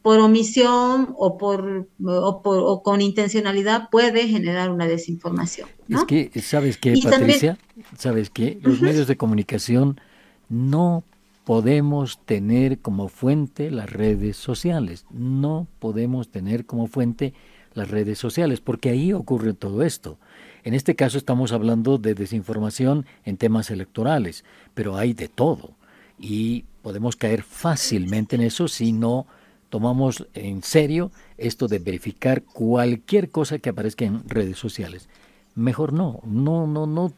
por 0.02 0.20
omisión 0.20 1.14
o, 1.18 1.36
por, 1.36 1.88
o, 2.04 2.82
con 2.82 3.00
intencionalidad, 3.00 3.90
puede 3.90 4.28
generar 4.28 4.70
una 4.70 4.86
desinformación. 4.86 5.68
Es 5.88 6.04
que, 6.04 6.30
¿sabes 6.40 6.78
qué, 6.78 6.94
Patricia? 7.02 7.58
¿Sabes 7.98 8.30
qué? 8.30 8.58
Los 8.62 8.80
medios 8.80 9.08
de 9.08 9.16
comunicación 9.16 10.00
no 10.48 11.02
podemos 11.46 12.18
tener 12.24 12.80
como 12.80 13.06
fuente 13.06 13.70
las 13.70 13.88
redes 13.88 14.36
sociales. 14.36 15.06
No 15.12 15.68
podemos 15.78 16.28
tener 16.28 16.66
como 16.66 16.88
fuente 16.88 17.34
las 17.72 17.88
redes 17.88 18.18
sociales, 18.18 18.60
porque 18.60 18.88
ahí 18.88 19.12
ocurre 19.12 19.54
todo 19.54 19.84
esto. 19.84 20.18
En 20.64 20.74
este 20.74 20.96
caso 20.96 21.16
estamos 21.16 21.52
hablando 21.52 21.98
de 21.98 22.14
desinformación 22.14 23.06
en 23.24 23.36
temas 23.36 23.70
electorales, 23.70 24.44
pero 24.74 24.96
hay 24.96 25.12
de 25.12 25.28
todo. 25.28 25.70
Y 26.18 26.64
podemos 26.82 27.14
caer 27.14 27.44
fácilmente 27.44 28.34
en 28.34 28.42
eso 28.42 28.66
si 28.66 28.90
no 28.90 29.28
tomamos 29.68 30.26
en 30.34 30.64
serio 30.64 31.12
esto 31.38 31.68
de 31.68 31.78
verificar 31.78 32.42
cualquier 32.42 33.30
cosa 33.30 33.60
que 33.60 33.68
aparezca 33.68 34.04
en 34.04 34.28
redes 34.28 34.58
sociales 34.58 35.08
mejor 35.56 35.94
no, 35.94 36.20
no, 36.24 36.66
no, 36.66 36.86
no, 36.86 37.12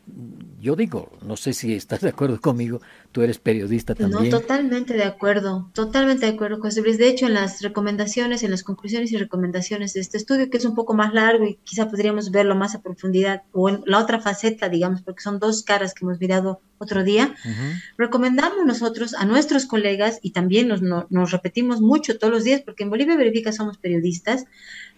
yo 0.61 0.77
digo, 0.77 1.11
no 1.23 1.37
sé 1.37 1.53
si 1.53 1.75
estás 1.75 2.01
de 2.01 2.11
acuerdo 2.11 2.41
conmigo, 2.41 2.81
tú 3.11 3.23
eres 3.23 3.39
periodista 3.39 3.97
también. 3.97 4.31
No, 4.31 4.39
totalmente 4.39 4.95
de 4.95 5.03
acuerdo, 5.03 5.71
totalmente 5.75 6.25
de 6.25 6.33
acuerdo, 6.33 6.61
José 6.61 6.81
Luis. 6.81 6.99
De 6.99 7.09
hecho, 7.09 7.27
en 7.27 7.35
las 7.35 7.61
recomendaciones, 7.63 8.45
en 8.45 8.53
las 8.53 8.63
conclusiones 8.63 9.11
y 9.11 9.17
recomendaciones 9.17 9.93
de 9.93 10.01
este 10.01 10.19
estudio, 10.19 10.51
que 10.51 10.57
es 10.57 10.65
un 10.65 10.77
poco 10.77 10.95
más 10.95 11.13
largo 11.13 11.47
y 11.47 11.59
quizá 11.65 11.91
podríamos 11.91 12.31
verlo 12.31 12.55
más 12.55 12.77
a 12.77 12.81
profundidad, 12.81 13.43
o 13.53 13.69
en 13.69 13.83
la 13.87 13.99
otra 13.99 14.21
faceta, 14.21 14.69
digamos, 14.69 15.03
porque 15.03 15.23
son 15.23 15.41
dos 15.41 15.65
caras 15.65 15.93
que 15.93 16.05
hemos 16.05 16.21
mirado 16.21 16.61
otro 16.79 17.03
día, 17.03 17.35
recomendamos 17.97 18.65
nosotros 18.65 19.15
a 19.15 19.25
nuestros 19.25 19.67
colegas, 19.67 20.21
y 20.23 20.31
también 20.31 20.69
nos, 20.69 20.81
nos 20.81 21.33
repetimos 21.33 21.81
mucho 21.81 22.19
todos 22.19 22.33
los 22.33 22.45
días, 22.45 22.63
porque 22.65 22.85
en 22.85 22.91
Bolivia 22.91 23.17
Verifica 23.17 23.51
somos 23.51 23.79
periodistas, 23.79 24.45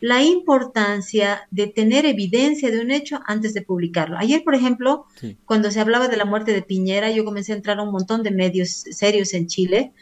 la 0.01 0.23
importancia 0.23 1.47
de 1.51 1.67
tener 1.67 2.07
evidencia 2.07 2.71
de 2.71 2.81
un 2.81 2.91
hecho 2.91 3.21
antes 3.27 3.55
de 3.55 3.63
publicarlo. 3.63 4.17
Ayer, 4.19 4.43
por 4.43 4.55
ejemplo, 4.55 5.07
cuando 5.45 5.71
se 5.71 5.81
hablaba 5.81 6.09
de 6.09 6.17
la 6.17 6.25
muerte 6.25 6.53
de 6.53 6.63
Piñera, 6.63 7.11
yo 7.11 7.25
comencé 7.25 7.53
a 7.53 7.57
entrar 7.57 7.79
a 7.79 7.83
un 7.83 7.93
montón 7.93 8.23
de 8.23 8.31
medios 8.31 8.71
serios 8.71 9.35
en 9.35 9.47
Chile 9.47 9.93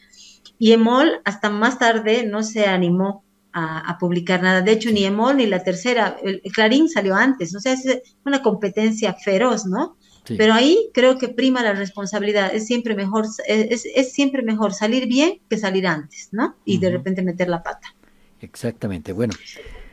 y 0.59 0.73
Emol 0.73 1.21
hasta 1.25 1.51
más 1.51 1.79
tarde 1.79 2.25
no 2.25 2.43
se 2.43 2.67
animó 2.67 3.25
a, 3.53 3.97
publicar 3.99 4.41
nada. 4.41 4.61
De 4.61 4.71
hecho, 4.71 4.93
ni 4.93 5.05
Emol 5.05 5.37
ni 5.37 5.47
la 5.47 5.65
tercera, 5.65 6.17
el, 6.23 6.41
Clarín 6.53 6.89
salió 6.89 7.17
antes, 7.17 7.57
o 7.57 7.61
sea, 7.61 7.73
es 7.73 8.03
una 8.25 8.41
competencia 8.41 9.15
feroz, 9.15 9.67
¿no? 9.67 9.97
Pero 10.37 10.53
ahí 10.53 10.91
creo 10.93 11.17
que 11.17 11.29
prima 11.29 11.63
la 11.63 11.73
responsabilidad. 11.73 12.55
Es 12.55 12.67
siempre 12.67 12.95
mejor, 12.95 13.25
es, 13.47 13.87
es, 13.95 14.13
siempre 14.13 14.43
mejor 14.43 14.75
salir 14.75 15.07
bien 15.07 15.41
que 15.49 15.57
salir 15.57 15.87
antes, 15.87 16.29
¿no? 16.33 16.55
Y 16.67 16.79
de 16.79 16.91
repente 16.91 17.23
meter 17.23 17.49
la 17.49 17.63
pata. 17.63 17.95
Exactamente. 18.41 19.13
Bueno, 19.13 19.33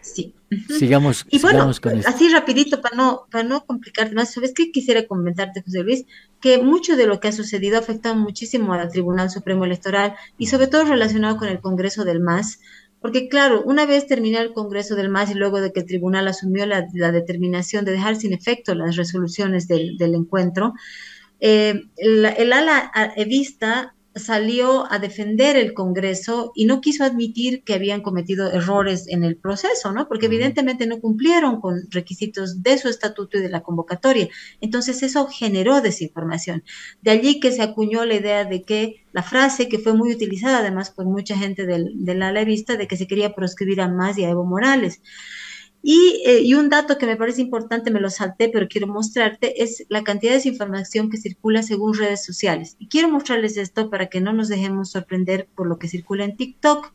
Sí. 0.05 0.33
Sigamos, 0.77 1.25
y 1.29 1.39
bueno, 1.39 1.69
así 2.05 2.29
rapidito 2.29 2.79
para 2.79 2.95
no, 2.95 3.25
para 3.31 3.43
no 3.43 3.65
complicarte 3.65 4.13
más, 4.13 4.31
¿sabes 4.31 4.53
qué 4.55 4.71
quisiera 4.71 5.07
comentarte, 5.07 5.63
José 5.63 5.83
Luis? 5.83 6.05
Que 6.39 6.61
mucho 6.61 6.95
de 6.95 7.07
lo 7.07 7.19
que 7.19 7.27
ha 7.27 7.31
sucedido 7.31 7.77
ha 7.77 7.79
afectado 7.79 8.15
muchísimo 8.15 8.73
al 8.73 8.89
Tribunal 8.91 9.31
Supremo 9.31 9.65
Electoral 9.65 10.15
y 10.37 10.47
sobre 10.47 10.67
todo 10.67 10.85
relacionado 10.85 11.37
con 11.37 11.47
el 11.47 11.59
Congreso 11.59 12.05
del 12.05 12.19
MAS, 12.19 12.59
porque 13.01 13.27
claro, 13.27 13.63
una 13.65 13.85
vez 13.85 14.05
terminado 14.07 14.45
el 14.45 14.53
Congreso 14.53 14.95
del 14.95 15.09
MAS 15.09 15.31
y 15.31 15.33
luego 15.33 15.59
de 15.59 15.73
que 15.73 15.81
el 15.81 15.87
tribunal 15.87 16.27
asumió 16.27 16.65
la, 16.67 16.83
determinación 17.11 17.83
de 17.83 17.93
dejar 17.93 18.15
sin 18.15 18.31
efecto 18.31 18.75
las 18.75 18.95
resoluciones 18.95 19.67
del, 19.67 19.97
encuentro, 19.99 20.73
eh, 21.39 21.81
el 21.97 22.53
ala 22.53 22.91
evista 23.15 23.94
salió 24.15 24.91
a 24.91 24.99
defender 24.99 25.57
el 25.57 25.73
Congreso 25.73 26.51
y 26.55 26.65
no 26.65 26.79
quiso 26.79 27.03
admitir 27.03 27.63
que 27.63 27.73
habían 27.73 28.01
cometido 28.01 28.51
errores 28.51 29.07
en 29.07 29.23
el 29.23 29.35
proceso, 29.35 29.91
¿no? 29.91 30.07
Porque 30.07 30.27
evidentemente 30.27 30.87
no 30.87 30.99
cumplieron 30.99 31.59
con 31.59 31.83
requisitos 31.91 32.63
de 32.63 32.77
su 32.77 32.87
estatuto 32.87 33.37
y 33.37 33.41
de 33.41 33.49
la 33.49 33.61
convocatoria. 33.61 34.29
Entonces 34.61 35.03
eso 35.03 35.27
generó 35.27 35.81
desinformación. 35.81 36.63
De 37.01 37.11
allí 37.11 37.39
que 37.39 37.51
se 37.51 37.61
acuñó 37.61 38.05
la 38.05 38.15
idea 38.15 38.45
de 38.45 38.63
que 38.63 39.05
la 39.11 39.23
frase 39.23 39.67
que 39.67 39.79
fue 39.79 39.93
muy 39.93 40.13
utilizada 40.13 40.59
además 40.59 40.91
por 40.91 41.05
mucha 41.05 41.37
gente 41.37 41.65
del, 41.65 41.91
de 42.05 42.15
la 42.15 42.31
vista 42.43 42.77
de 42.77 42.87
que 42.87 42.97
se 42.97 43.07
quería 43.07 43.33
proscribir 43.33 43.81
a 43.81 43.89
más 43.89 44.17
y 44.17 44.23
a 44.23 44.29
Evo 44.29 44.45
Morales. 44.45 45.01
Eh, 45.87 46.41
y, 46.41 46.55
un 46.55 46.69
dato 46.69 46.97
que 46.97 47.05
me 47.05 47.15
parece 47.15 47.41
importante, 47.41 47.91
me 47.91 47.99
lo 47.99 48.09
salté, 48.09 48.49
pero 48.49 48.67
quiero 48.67 48.87
mostrarte, 48.87 49.61
es 49.61 49.85
la 49.89 50.03
cantidad 50.03 50.31
de 50.31 50.37
desinformación 50.37 51.11
que 51.11 51.17
circula 51.17 51.61
según 51.61 51.93
redes 51.93 52.25
sociales. 52.25 52.75
Y 52.79 52.87
quiero 52.87 53.07
mostrarles 53.07 53.55
esto 53.57 53.91
para 53.91 54.07
que 54.07 54.19
no 54.19 54.33
nos 54.33 54.47
dejemos 54.47 54.89
sorprender 54.89 55.47
por 55.53 55.67
lo 55.67 55.77
que 55.77 55.87
circula 55.87 56.25
en 56.25 56.37
TikTok. 56.37 56.91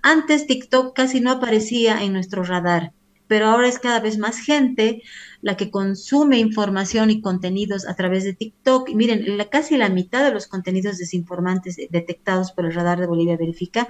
Antes 0.00 0.46
TikTok 0.46 0.96
casi 0.96 1.20
no 1.20 1.32
aparecía 1.32 2.02
en 2.02 2.14
nuestro 2.14 2.42
radar, 2.42 2.94
pero 3.26 3.46
ahora 3.46 3.68
es 3.68 3.78
cada 3.78 4.00
vez 4.00 4.16
más 4.16 4.38
gente 4.38 5.02
la 5.42 5.56
que 5.58 5.70
consume 5.70 6.38
información 6.38 7.10
y 7.10 7.20
contenidos 7.20 7.86
a 7.86 7.94
través 7.94 8.24
de 8.24 8.32
TikTok. 8.32 8.88
Y 8.88 8.94
miren, 8.94 9.36
la, 9.36 9.50
casi 9.50 9.76
la 9.76 9.90
mitad 9.90 10.24
de 10.24 10.32
los 10.32 10.46
contenidos 10.46 10.96
desinformantes 10.96 11.76
detectados 11.90 12.52
por 12.52 12.64
el 12.64 12.72
radar 12.72 13.00
de 13.00 13.06
Bolivia 13.06 13.36
Verifica 13.36 13.86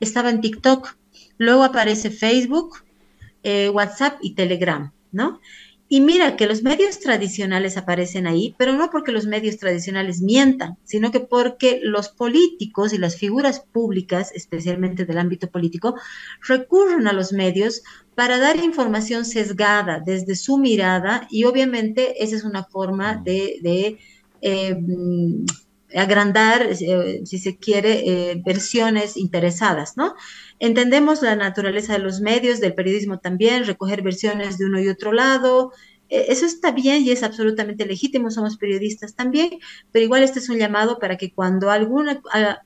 estaba 0.00 0.30
en 0.30 0.40
TikTok. 0.40 0.96
Luego 1.38 1.62
aparece 1.62 2.10
Facebook, 2.10 2.83
eh, 3.44 3.68
WhatsApp 3.68 4.18
y 4.20 4.34
Telegram, 4.34 4.92
¿no? 5.12 5.40
Y 5.86 6.00
mira 6.00 6.36
que 6.36 6.46
los 6.46 6.62
medios 6.62 6.98
tradicionales 6.98 7.76
aparecen 7.76 8.26
ahí, 8.26 8.54
pero 8.58 8.72
no 8.72 8.90
porque 8.90 9.12
los 9.12 9.26
medios 9.26 9.58
tradicionales 9.58 10.22
mientan, 10.22 10.78
sino 10.82 11.12
que 11.12 11.20
porque 11.20 11.78
los 11.82 12.08
políticos 12.08 12.94
y 12.94 12.98
las 12.98 13.16
figuras 13.16 13.60
públicas, 13.60 14.32
especialmente 14.34 15.04
del 15.04 15.18
ámbito 15.18 15.50
político, 15.50 15.94
recurren 16.48 17.06
a 17.06 17.12
los 17.12 17.32
medios 17.32 17.82
para 18.14 18.38
dar 18.38 18.56
información 18.56 19.26
sesgada 19.26 20.02
desde 20.04 20.36
su 20.36 20.56
mirada 20.56 21.28
y 21.30 21.44
obviamente 21.44 22.24
esa 22.24 22.34
es 22.36 22.44
una 22.44 22.64
forma 22.64 23.16
de, 23.16 23.98
eh, 24.40 24.76
agrandar, 25.94 26.68
eh, 26.70 27.22
si 27.24 27.38
se 27.38 27.56
quiere, 27.56 28.02
eh, 28.30 28.42
versiones 28.44 29.16
interesadas, 29.16 29.96
¿no? 29.96 30.14
Entendemos 30.58 31.22
la 31.22 31.36
naturaleza 31.36 31.94
de 31.94 32.00
los 32.00 32.20
medios, 32.20 32.60
del 32.60 32.74
periodismo 32.74 33.18
también, 33.18 33.66
recoger 33.66 34.02
versiones 34.02 34.58
de 34.58 34.66
uno 34.66 34.80
y 34.80 34.88
otro 34.88 35.12
lado, 35.12 35.72
e, 36.08 36.32
eso 36.32 36.46
está 36.46 36.70
bien 36.70 37.02
y 37.02 37.10
es 37.10 37.22
absolutamente 37.22 37.86
legítimo, 37.86 38.30
somos 38.30 38.56
periodistas 38.56 39.14
también, 39.14 39.50
pero 39.92 40.04
igual 40.04 40.22
este 40.22 40.38
es 40.38 40.48
un 40.48 40.58
llamado 40.58 40.98
para 40.98 41.16
que 41.16 41.32
cuando 41.32 41.70
algún 41.70 42.06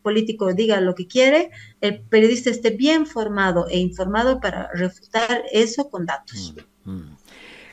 político 0.03 0.53
diga 0.55 0.81
lo 0.81 0.95
que 0.95 1.07
quiere, 1.07 1.51
el 1.81 2.01
periodista 2.01 2.51
esté 2.51 2.71
bien 2.71 3.07
formado 3.07 3.69
e 3.69 3.79
informado 3.79 4.41
para 4.41 4.71
refutar 4.75 5.45
eso 5.53 5.89
con 5.91 6.07
datos. 6.07 6.55
Mm, 6.85 6.91
mm. 6.93 7.17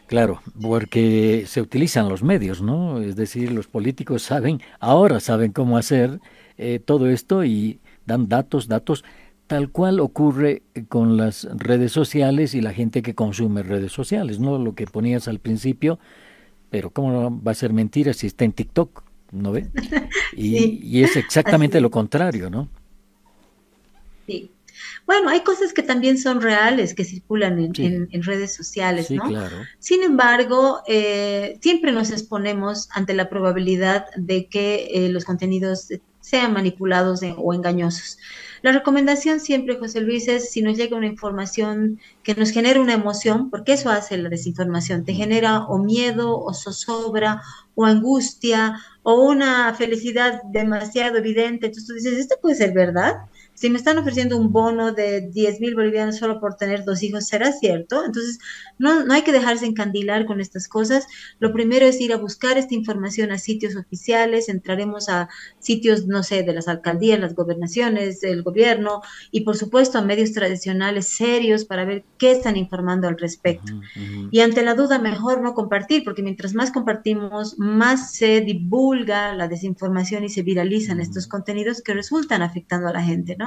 Claro, 0.07 0.41
porque 0.62 1.45
se 1.47 1.62
utilizan 1.62 2.09
los 2.09 2.21
medios, 2.21 2.62
¿no? 2.62 3.01
Es 3.01 3.15
decir, 3.15 3.51
los 3.51 3.67
políticos 3.67 4.21
saben, 4.21 4.62
ahora 4.79 5.19
saben 5.19 5.51
cómo 5.51 5.77
hacer 5.77 6.19
eh, 6.57 6.79
todo 6.79 7.09
esto 7.09 7.43
y 7.43 7.79
dan 8.05 8.29
datos, 8.29 8.67
datos 8.67 9.03
tal 9.47 9.69
cual 9.69 10.00
ocurre 10.00 10.63
con 10.89 11.17
las 11.17 11.47
redes 11.55 11.91
sociales 11.91 12.53
y 12.53 12.62
la 12.62 12.74
gente 12.74 13.01
que 13.01 13.15
consume 13.15 13.63
redes 13.63 13.91
sociales, 13.91 14.39
¿no? 14.39 14.57
Lo 14.57 14.74
que 14.75 14.85
ponías 14.85 15.27
al 15.27 15.39
principio, 15.39 16.00
pero 16.69 16.89
¿cómo 16.91 17.41
va 17.41 17.51
a 17.51 17.55
ser 17.55 17.74
mentira 17.74 18.13
si 18.13 18.27
está 18.27 18.45
en 18.45 18.53
TikTok? 18.53 19.03
¿No 19.31 19.51
ve? 19.51 19.67
Y, 20.38 21.01
es 21.01 21.15
exactamente 21.15 21.79
lo 21.79 21.89
contrario, 21.89 22.50
¿no? 22.50 22.67
Sí. 25.05 25.12
Bueno, 25.12 25.29
hay 25.29 25.41
cosas 25.41 25.71
que 25.71 25.83
también 25.83 26.17
son 26.17 26.41
reales, 26.41 26.95
que 26.95 27.03
circulan 27.03 27.59
en, 27.77 28.24
redes 28.24 28.53
sociales, 28.53 29.12
¿no? 29.12 29.27
Claro. 29.27 29.57
Sin 29.77 30.01
embargo, 30.01 30.81
eh, 30.88 31.57
siempre 31.62 31.91
nos 31.91 32.12
exponemos 32.12 32.89
ante 32.91 33.13
la 33.13 33.29
probabilidad 33.29 34.05
de 34.15 34.47
que 34.47 34.88
eh, 34.93 35.09
los 35.09 35.25
contenidos 35.25 35.89
sean 36.21 36.53
manipulados 36.53 37.21
o 37.38 37.53
engañosos. 37.53 38.17
La 38.63 38.71
recomendación 38.71 39.39
siempre, 39.39 39.77
José 39.77 40.01
Luis, 40.01 40.27
es 40.27 40.50
si 40.50 40.63
nos 40.63 40.75
llega 40.75 40.97
una 40.97 41.05
información 41.05 42.00
que 42.24 42.33
nos 42.33 42.50
genera 42.50 42.81
una 42.81 42.93
emoción, 42.93 43.51
porque 43.51 43.74
eso 43.74 43.91
hace 43.91 44.17
la 44.17 44.27
desinformación, 44.27 45.05
te 45.05 45.13
genera 45.13 45.65
o 45.65 45.77
miedo 45.77 46.39
o 46.39 46.51
zozobra 46.51 47.43
o 47.75 47.85
angustia 47.85 48.81
o 49.03 49.21
una 49.21 49.71
felicidad 49.75 50.41
demasiado 50.45 51.17
evidente, 51.17 51.67
entonces 51.67 51.85
tú 51.85 51.93
dices, 51.93 52.13
esto 52.17 52.38
puede 52.41 52.55
ser 52.55 52.74
verdad, 52.74 53.27
si 53.55 53.69
me 53.69 53.77
están 53.77 53.97
ofreciendo 53.97 54.38
un 54.38 54.51
bono 54.51 54.91
de 54.91 55.21
10 55.21 55.59
mil 55.62 55.75
bolivianos 55.75 56.17
solo 56.17 56.39
por 56.39 56.55
tener 56.55 56.83
dos 56.83 57.01
hijos, 57.01 57.25
¿será 57.25 57.51
cierto? 57.51 58.05
Entonces, 58.05 58.39
no, 58.77 59.03
no 59.05 59.13
hay 59.13 59.24
que 59.24 59.31
dejarse 59.31 59.65
encandilar 59.65 60.25
con 60.25 60.41
estas 60.41 60.67
cosas. 60.67 61.07
Lo 61.39 61.53
primero 61.53 61.85
es 61.85 62.00
ir 62.01 62.13
a 62.13 62.17
buscar 62.17 62.57
esta 62.57 62.75
información 62.75 63.31
a 63.31 63.38
sitios 63.38 63.75
oficiales, 63.75 64.50
entraremos 64.50 65.09
a 65.09 65.29
sitios, 65.59 66.05
no 66.05 66.21
sé, 66.21 66.43
de 66.43 66.53
las 66.53 66.67
alcaldías, 66.67 67.19
las 67.19 67.33
gobernaciones, 67.33 68.21
del 68.21 68.43
gobierno 68.43 69.01
y 69.31 69.41
por 69.41 69.55
supuesto 69.55 69.97
a 69.97 70.01
medios 70.01 70.33
tradicionales 70.33 71.07
serios 71.07 71.65
para 71.65 71.85
ver 71.85 72.03
qué 72.17 72.31
están 72.31 72.57
informando 72.57 73.07
al 73.07 73.17
respecto. 73.17 73.74
Y 74.31 74.41
ante 74.41 74.63
la 74.63 74.75
duda, 74.75 75.00
mejor 75.00 75.41
no 75.41 75.53
compartir, 75.53 76.03
porque 76.03 76.24
mientras 76.24 76.53
más 76.53 76.71
compartimos, 76.71 77.57
más 77.57 78.13
se 78.13 78.41
divulga 78.41 79.33
la 79.33 79.47
desinformación 79.47 80.24
y 80.24 80.29
se 80.29 80.41
viralizan 80.41 81.00
estos 81.00 81.27
contenidos 81.27 81.81
que 81.81 81.93
resultan 81.93 82.41
afectando 82.41 82.89
a 82.89 82.93
la 82.93 83.01
gente, 83.01 83.35
¿no? 83.38 83.44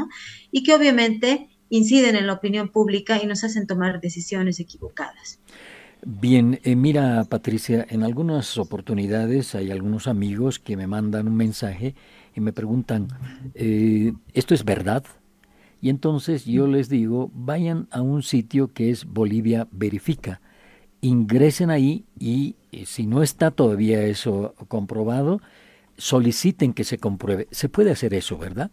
Y 0.50 0.62
que 0.62 0.74
obviamente 0.74 1.48
inciden 1.70 2.16
en 2.16 2.26
la 2.26 2.34
opinión 2.34 2.68
pública 2.68 3.22
y 3.22 3.26
nos 3.26 3.44
hacen 3.44 3.66
tomar 3.66 4.00
decisiones 4.00 4.60
equivocadas. 4.60 5.40
Bien, 6.06 6.60
eh, 6.62 6.76
mira 6.76 7.24
Patricia, 7.24 7.84
en 7.88 8.04
algunas 8.04 8.56
oportunidades 8.56 9.54
hay 9.54 9.70
algunos 9.70 10.06
amigos 10.06 10.58
que 10.58 10.76
me 10.76 10.86
mandan 10.86 11.26
un 11.26 11.36
mensaje 11.36 11.94
y 12.34 12.40
me 12.40 12.52
preguntan, 12.52 13.08
eh, 13.54 14.12
¿esto 14.32 14.54
es 14.54 14.64
verdad? 14.64 15.04
Y 15.80 15.90
entonces 15.90 16.44
yo 16.44 16.68
les 16.68 16.88
digo, 16.88 17.30
vayan 17.34 17.88
a 17.90 18.00
un 18.00 18.22
sitio 18.22 18.72
que 18.72 18.90
es 18.90 19.06
Bolivia 19.06 19.66
Verifica, 19.72 20.40
ingresen 21.00 21.70
ahí 21.70 22.04
y 22.18 22.54
eh, 22.70 22.84
si 22.86 23.06
no 23.06 23.22
está 23.22 23.50
todavía 23.50 24.02
eso 24.02 24.54
comprobado, 24.68 25.40
soliciten 25.96 26.74
que 26.74 26.84
se 26.84 26.98
compruebe. 26.98 27.48
Se 27.50 27.68
puede 27.68 27.90
hacer 27.90 28.14
eso, 28.14 28.38
¿verdad? 28.38 28.70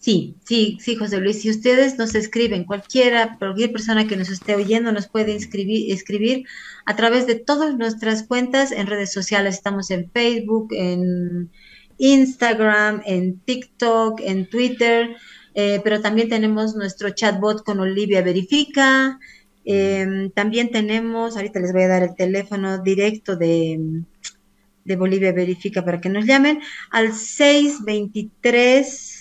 Sí, 0.00 0.36
sí, 0.44 0.78
sí, 0.80 0.94
José 0.94 1.20
Luis. 1.20 1.42
Si 1.42 1.50
ustedes 1.50 1.98
nos 1.98 2.14
escriben, 2.14 2.62
cualquiera, 2.64 3.36
cualquier 3.36 3.72
persona 3.72 4.06
que 4.06 4.16
nos 4.16 4.30
esté 4.30 4.54
oyendo 4.54 4.92
nos 4.92 5.08
puede 5.08 5.32
inscribir, 5.32 5.92
escribir 5.92 6.46
a 6.86 6.94
través 6.94 7.26
de 7.26 7.34
todas 7.34 7.76
nuestras 7.76 8.22
cuentas 8.22 8.70
en 8.70 8.86
redes 8.86 9.12
sociales. 9.12 9.56
Estamos 9.56 9.90
en 9.90 10.08
Facebook, 10.12 10.68
en 10.70 11.50
Instagram, 11.98 13.02
en 13.06 13.40
TikTok, 13.40 14.20
en 14.20 14.48
Twitter, 14.48 15.16
eh, 15.54 15.80
pero 15.82 16.00
también 16.00 16.28
tenemos 16.28 16.76
nuestro 16.76 17.10
chatbot 17.10 17.64
con 17.64 17.80
Olivia 17.80 18.22
Verifica. 18.22 19.18
Em, 19.64 20.30
también 20.30 20.70
tenemos, 20.70 21.36
ahorita 21.36 21.58
les 21.58 21.72
voy 21.72 21.82
a 21.82 21.88
dar 21.88 22.04
el 22.04 22.14
teléfono 22.14 22.78
directo 22.78 23.34
de, 23.36 24.04
de 24.84 24.96
Bolivia 24.96 25.32
Verifica 25.32 25.84
para 25.84 26.00
que 26.00 26.08
nos 26.08 26.24
llamen 26.24 26.60
al 26.90 27.12
623 27.12 29.17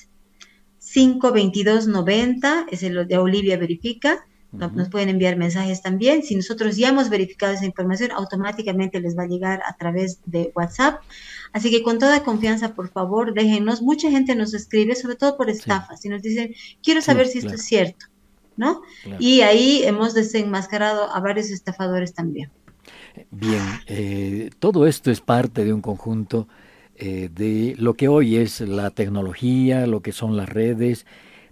52290, 0.98 2.66
es 2.72 2.82
el 2.82 3.08
de 3.08 3.18
Olivia 3.20 3.58
Verifica. 3.58 4.26
Nos 4.52 4.90
pueden 4.90 5.10
enviar 5.10 5.38
mensajes 5.38 5.84
también. 5.84 6.24
Si 6.24 6.36
nosotros 6.36 6.78
ya 6.78 6.90
hemos 6.90 7.10
verificado 7.10 7.54
esa 7.54 7.66
información, 7.66 8.12
automáticamente 8.12 9.00
les 9.00 9.16
va 9.16 9.24
a 9.24 9.28
llegar 9.28 9.62
a 9.68 9.76
través 9.76 10.20
de 10.26 10.52
WhatsApp. 10.56 11.02
Así 11.54 11.70
que 11.70 11.84
con 11.84 12.00
toda 12.00 12.24
confianza, 12.24 12.74
por 12.74 12.90
favor, 12.90 13.36
déjenos. 13.36 13.84
Mucha 13.84 14.10
gente 14.10 14.34
nos 14.34 14.56
escribe, 14.56 14.96
sobre 14.96 15.16
todo 15.16 15.38
por 15.38 15.52
estafas, 15.52 16.04
y 16.04 16.10
nos 16.10 16.24
dicen, 16.24 16.56
quiero 16.82 17.02
saber 17.02 17.28
si 17.28 17.40
esto 17.40 17.54
es 17.54 17.64
cierto, 17.66 18.08
¿no? 18.56 18.82
Y 19.20 19.42
ahí 19.42 19.84
hemos 19.84 20.16
desenmascarado 20.16 21.14
a 21.14 21.20
varios 21.20 21.52
estafadores 21.52 22.16
también. 22.16 22.50
Bien, 23.30 23.62
eh, 23.86 24.50
todo 24.58 24.88
esto 24.88 25.12
es 25.12 25.22
parte 25.22 25.64
de 25.64 25.74
un 25.74 25.82
conjunto 25.82 26.48
eh, 26.98 27.30
de 27.32 27.76
lo 27.78 27.94
que 27.94 28.08
hoy 28.08 28.38
es 28.38 28.62
la 28.62 28.90
tecnología, 28.90 29.86
lo 29.86 30.02
que 30.02 30.12
son 30.12 30.36
las 30.36 30.50
redes, 30.50 31.06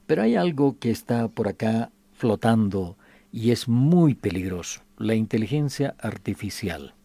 pero 0.08 0.24
hay 0.24 0.36
algo 0.36 0.78
que 0.80 0.92
está 0.92 1.28
por 1.28 1.48
acá 1.48 1.92
flotando 2.14 2.98
y 3.32 3.52
es 3.52 3.68
muy 3.68 4.16
peligroso, 4.16 4.82
la 4.98 5.16
inteligencia 5.16 5.96
artificial. 6.00 6.96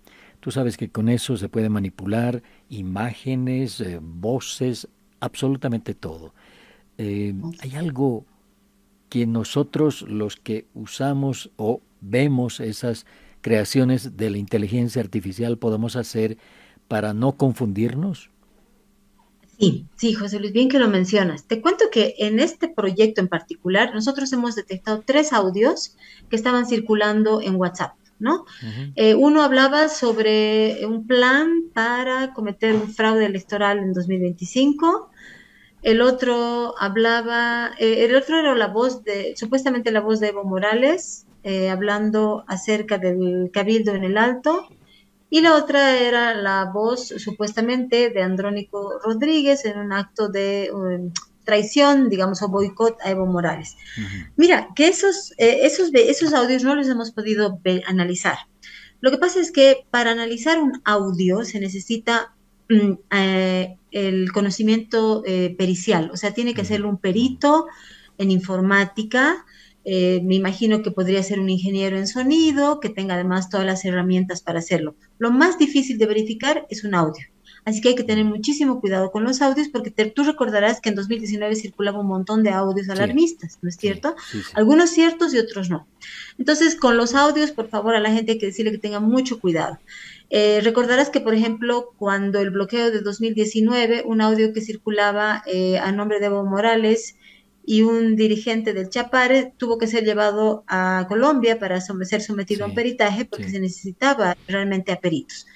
Tú 0.40 0.50
sabes 0.50 0.76
que 0.76 0.88
con 0.88 1.08
eso 1.08 1.36
se 1.36 1.50
puede 1.50 1.68
manipular 1.68 2.42
imágenes, 2.70 3.80
eh, 3.80 3.98
voces, 4.00 4.88
absolutamente 5.20 5.92
todo. 5.92 6.32
Eh, 6.96 7.34
hay 7.60 7.74
algo 7.76 8.24
que 9.10 9.26
nosotros 9.26 10.02
los 10.02 10.36
que 10.36 10.66
usamos 10.72 11.50
o 11.56 11.82
vemos 12.00 12.60
esas 12.60 13.04
creaciones 13.40 14.16
de 14.16 14.30
la 14.30 14.38
inteligencia 14.38 15.02
artificial 15.02 15.58
podemos 15.58 15.96
hacer 15.96 16.38
para 16.90 17.14
no 17.14 17.36
confundirnos? 17.36 18.30
Sí, 19.60 19.86
sí, 19.94 20.12
José 20.12 20.40
Luis, 20.40 20.52
bien 20.52 20.68
que 20.68 20.80
lo 20.80 20.88
mencionas. 20.88 21.44
Te 21.44 21.60
cuento 21.60 21.84
que 21.92 22.16
en 22.18 22.40
este 22.40 22.66
proyecto 22.66 23.20
en 23.20 23.28
particular, 23.28 23.94
nosotros 23.94 24.32
hemos 24.32 24.56
detectado 24.56 25.04
tres 25.06 25.32
audios 25.32 25.96
que 26.28 26.34
estaban 26.34 26.66
circulando 26.66 27.42
en 27.42 27.54
WhatsApp, 27.54 27.94
¿no? 28.18 28.44
Eh, 28.96 29.14
uno 29.14 29.42
hablaba 29.42 29.88
sobre 29.88 30.84
un 30.84 31.06
plan 31.06 31.62
para 31.72 32.32
cometer 32.32 32.74
un 32.74 32.92
fraude 32.92 33.26
electoral 33.26 33.78
en 33.78 33.92
2025. 33.92 35.10
El 35.82 36.00
otro 36.00 36.74
hablaba, 36.76 37.70
eh, 37.78 38.04
el 38.04 38.16
otro 38.16 38.40
era 38.40 38.56
la 38.56 38.66
voz 38.66 39.04
de, 39.04 39.34
supuestamente 39.36 39.92
la 39.92 40.00
voz 40.00 40.18
de 40.18 40.30
Evo 40.30 40.42
Morales, 40.42 41.24
eh, 41.44 41.70
hablando 41.70 42.42
acerca 42.48 42.98
del 42.98 43.50
cabildo 43.52 43.94
en 43.94 44.02
el 44.02 44.18
alto 44.18 44.66
y 45.30 45.40
la 45.40 45.54
otra 45.54 45.98
era 45.98 46.34
la 46.34 46.70
voz 46.74 47.08
supuestamente 47.16 48.10
de 48.10 48.22
Andrónico 48.22 48.98
Rodríguez 49.02 49.64
en 49.64 49.78
un 49.78 49.92
acto 49.92 50.28
de 50.28 50.70
um, 50.74 51.12
traición, 51.44 52.08
digamos, 52.08 52.42
o 52.42 52.48
boicot 52.48 52.98
a 53.02 53.10
Evo 53.10 53.26
Morales. 53.26 53.76
Mira, 54.36 54.68
que 54.74 54.88
esos, 54.88 55.32
eh, 55.38 55.60
esos, 55.62 55.90
esos 55.94 56.34
audios 56.34 56.64
no 56.64 56.74
los 56.74 56.88
hemos 56.88 57.12
podido 57.12 57.60
analizar. 57.86 58.38
Lo 59.00 59.10
que 59.10 59.18
pasa 59.18 59.40
es 59.40 59.50
que 59.50 59.86
para 59.90 60.10
analizar 60.10 60.58
un 60.60 60.82
audio 60.84 61.44
se 61.44 61.60
necesita 61.60 62.34
mm, 62.68 62.92
eh, 63.12 63.76
el 63.92 64.32
conocimiento 64.32 65.22
eh, 65.26 65.54
pericial, 65.56 66.10
o 66.12 66.16
sea, 66.16 66.34
tiene 66.34 66.54
que 66.54 66.64
ser 66.64 66.84
un 66.84 66.98
perito 66.98 67.66
en 68.18 68.30
informática, 68.30 69.44
eh, 69.84 70.20
me 70.24 70.34
imagino 70.34 70.82
que 70.82 70.90
podría 70.90 71.22
ser 71.22 71.40
un 71.40 71.48
ingeniero 71.48 71.98
en 71.98 72.06
sonido, 72.06 72.80
que 72.80 72.90
tenga 72.90 73.14
además 73.14 73.48
todas 73.48 73.66
las 73.66 73.84
herramientas 73.84 74.42
para 74.42 74.58
hacerlo. 74.58 74.94
Lo 75.18 75.30
más 75.30 75.58
difícil 75.58 75.98
de 75.98 76.06
verificar 76.06 76.66
es 76.68 76.84
un 76.84 76.94
audio. 76.94 77.24
Así 77.64 77.80
que 77.80 77.90
hay 77.90 77.94
que 77.94 78.04
tener 78.04 78.24
muchísimo 78.24 78.80
cuidado 78.80 79.10
con 79.10 79.24
los 79.24 79.42
audios 79.42 79.68
porque 79.68 79.90
tú 79.90 80.24
recordarás 80.24 80.80
que 80.80 80.88
en 80.88 80.94
2019 80.94 81.54
circulaba 81.56 82.00
un 82.00 82.06
montón 82.06 82.42
de 82.42 82.50
audios 82.50 82.88
alarmistas, 82.88 83.58
¿no 83.60 83.68
es 83.68 83.76
cierto? 83.76 84.16
Algunos 84.54 84.90
ciertos 84.90 85.34
y 85.34 85.38
otros 85.38 85.68
no. 85.68 85.86
Entonces, 86.38 86.74
con 86.74 86.96
los 86.96 87.14
audios, 87.14 87.50
por 87.50 87.68
favor, 87.68 87.94
a 87.94 88.00
la 88.00 88.12
gente 88.12 88.32
hay 88.32 88.38
que 88.38 88.46
decirle 88.46 88.72
que 88.72 88.78
tenga 88.78 89.00
mucho 89.00 89.40
cuidado. 89.40 89.78
Eh, 90.30 90.60
recordarás 90.62 91.10
que, 91.10 91.20
por 91.20 91.34
ejemplo, 91.34 91.92
cuando 91.98 92.38
el 92.38 92.50
bloqueo 92.50 92.90
de 92.90 93.00
2019, 93.00 94.04
un 94.06 94.20
audio 94.20 94.52
que 94.52 94.60
circulaba 94.60 95.42
eh, 95.46 95.78
a 95.78 95.92
nombre 95.92 96.20
de 96.20 96.26
Evo 96.26 96.44
Morales 96.44 97.16
y 97.70 97.82
un 97.82 98.16
dirigente 98.16 98.72
del 98.72 98.88
Chapare 98.88 99.54
tuvo 99.56 99.78
que 99.78 99.86
ser 99.86 100.02
llevado 100.02 100.64
a 100.66 101.06
Colombia 101.08 101.60
para 101.60 101.80
ser 101.80 102.20
sometido 102.20 102.64
a 102.64 102.66
un 102.66 102.74
peritaje 102.74 103.26
porque 103.26 103.48
se 103.48 103.60
necesitaba 103.60 104.36
realmente 104.48 104.90
a 104.90 104.98
peritos. 104.98 105.46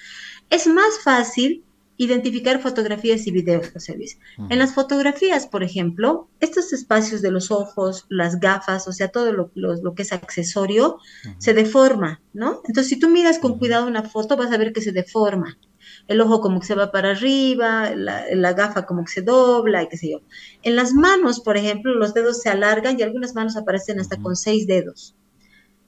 Es 0.48 0.68
más 0.68 1.00
fácil 1.02 1.64
identificar 1.96 2.62
fotografías 2.62 3.26
y 3.26 3.32
videos, 3.32 3.68
José 3.72 3.96
Luis. 3.96 4.20
En 4.48 4.60
las 4.60 4.74
fotografías, 4.74 5.48
por 5.48 5.64
ejemplo, 5.64 6.28
estos 6.38 6.72
espacios 6.72 7.20
de 7.20 7.32
los 7.32 7.50
ojos, 7.50 8.06
las 8.08 8.38
gafas, 8.38 8.86
o 8.86 8.92
sea, 8.92 9.08
todo 9.08 9.32
lo, 9.32 9.94
que 9.96 10.02
es 10.02 10.12
accesorio, 10.12 10.98
se 11.38 11.52
deforma, 11.52 12.20
¿no? 12.32 12.60
Entonces, 12.68 12.90
si 12.90 12.96
tú 12.96 13.08
miras 13.08 13.40
con 13.40 13.58
cuidado 13.58 13.88
una 13.88 14.04
foto, 14.04 14.36
vas 14.36 14.52
a 14.52 14.56
ver 14.56 14.72
que 14.72 14.82
se 14.82 14.92
deforma. 14.92 15.58
El 16.06 16.20
ojo 16.20 16.40
como 16.40 16.60
que 16.60 16.66
se 16.66 16.74
va 16.74 16.92
para 16.92 17.12
arriba, 17.12 17.94
la, 17.94 18.24
la 18.34 18.52
gafa 18.52 18.84
como 18.84 19.04
que 19.04 19.12
se 19.12 19.22
dobla, 19.22 19.82
y 19.82 19.88
qué 19.88 19.96
sé 19.96 20.10
yo. 20.10 20.20
En 20.62 20.76
las 20.76 20.92
manos, 20.92 21.40
por 21.40 21.56
ejemplo, 21.56 21.94
los 21.94 22.12
dedos 22.12 22.42
se 22.42 22.50
alargan 22.50 22.98
y 22.98 23.02
algunas 23.02 23.34
manos 23.34 23.56
aparecen 23.56 24.00
hasta 24.00 24.18
con 24.18 24.36
seis 24.36 24.66
dedos. 24.66 25.16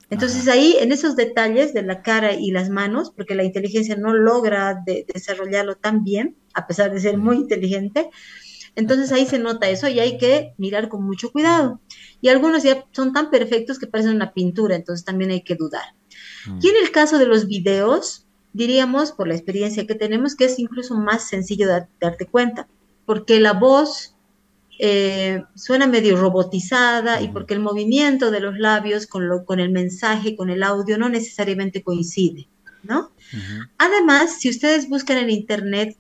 Entonces 0.09 0.47
ahí, 0.49 0.77
en 0.79 0.93
esos 0.93 1.17
detalles 1.17 1.75
de 1.75 1.83
la 1.83 2.03
cara 2.03 2.35
y 2.35 2.53
las 2.53 2.71
manos, 2.71 3.11
porque 3.11 3.35
la 3.35 3.45
inteligencia 3.45 3.97
no 3.97 4.15
logra 4.15 4.83
desarrollarlo 4.87 5.77
tan 5.77 6.05
bien, 6.05 6.37
a 6.55 6.67
pesar 6.67 6.93
de 6.93 7.01
ser 7.01 7.19
muy 7.19 7.37
inteligente, 7.37 8.09
entonces 8.77 9.11
ahí 9.11 9.27
se 9.27 9.39
nota 9.39 9.69
eso 9.69 9.89
y 9.89 9.99
hay 9.99 10.19
que 10.19 10.55
mirar 10.59 10.89
con 10.89 11.03
mucho 11.03 11.33
cuidado. 11.33 11.81
Y 12.21 12.29
algunos 12.29 12.63
ya 12.63 12.85
son 12.93 13.13
tan 13.13 13.31
perfectos 13.31 13.79
que 13.79 13.87
parecen 13.87 14.15
una 14.15 14.33
pintura, 14.33 14.77
entonces 14.77 15.05
también 15.05 15.31
hay 15.31 15.43
que 15.43 15.57
dudar. 15.57 15.95
Mm. 16.47 16.59
Y 16.63 16.69
en 16.69 16.77
el 16.77 16.93
caso 16.93 17.19
de 17.19 17.27
los 17.27 17.49
videos, 17.49 18.26
diríamos, 18.57 19.13
por 19.13 19.29
la 19.29 19.35
experiencia 19.35 19.87
que 19.87 19.95
tenemos, 19.95 20.35
que 20.35 20.47
es 20.47 20.59
incluso 20.59 20.95
más 20.95 21.29
sencillo 21.29 21.69
de 21.69 21.87
darte 22.01 22.27
cuenta, 22.27 22.67
porque 23.05 23.39
la 23.39 23.53
voz 23.53 24.15
eh, 24.79 25.45
suena 25.55 25.87
medio 25.87 26.17
robotizada 26.17 27.21
y 27.21 27.29
porque 27.29 27.55
el 27.55 27.61
movimiento 27.61 28.31
de 28.31 28.41
los 28.41 28.59
labios 28.59 29.07
con, 29.07 29.29
lo, 29.29 29.45
con 29.45 29.61
el 29.61 29.71
mensaje, 29.71 30.37
con 30.37 30.51
el 30.51 30.63
audio, 30.63 30.99
no 30.99 31.09
necesariamente 31.09 31.83
coincide, 31.83 32.49
¿no? 32.83 33.13
Además, 33.79 34.39
si 34.39 34.49
ustedes 34.49 34.89
buscan 34.89 35.19
en 35.19 35.31
Internet 35.31 35.97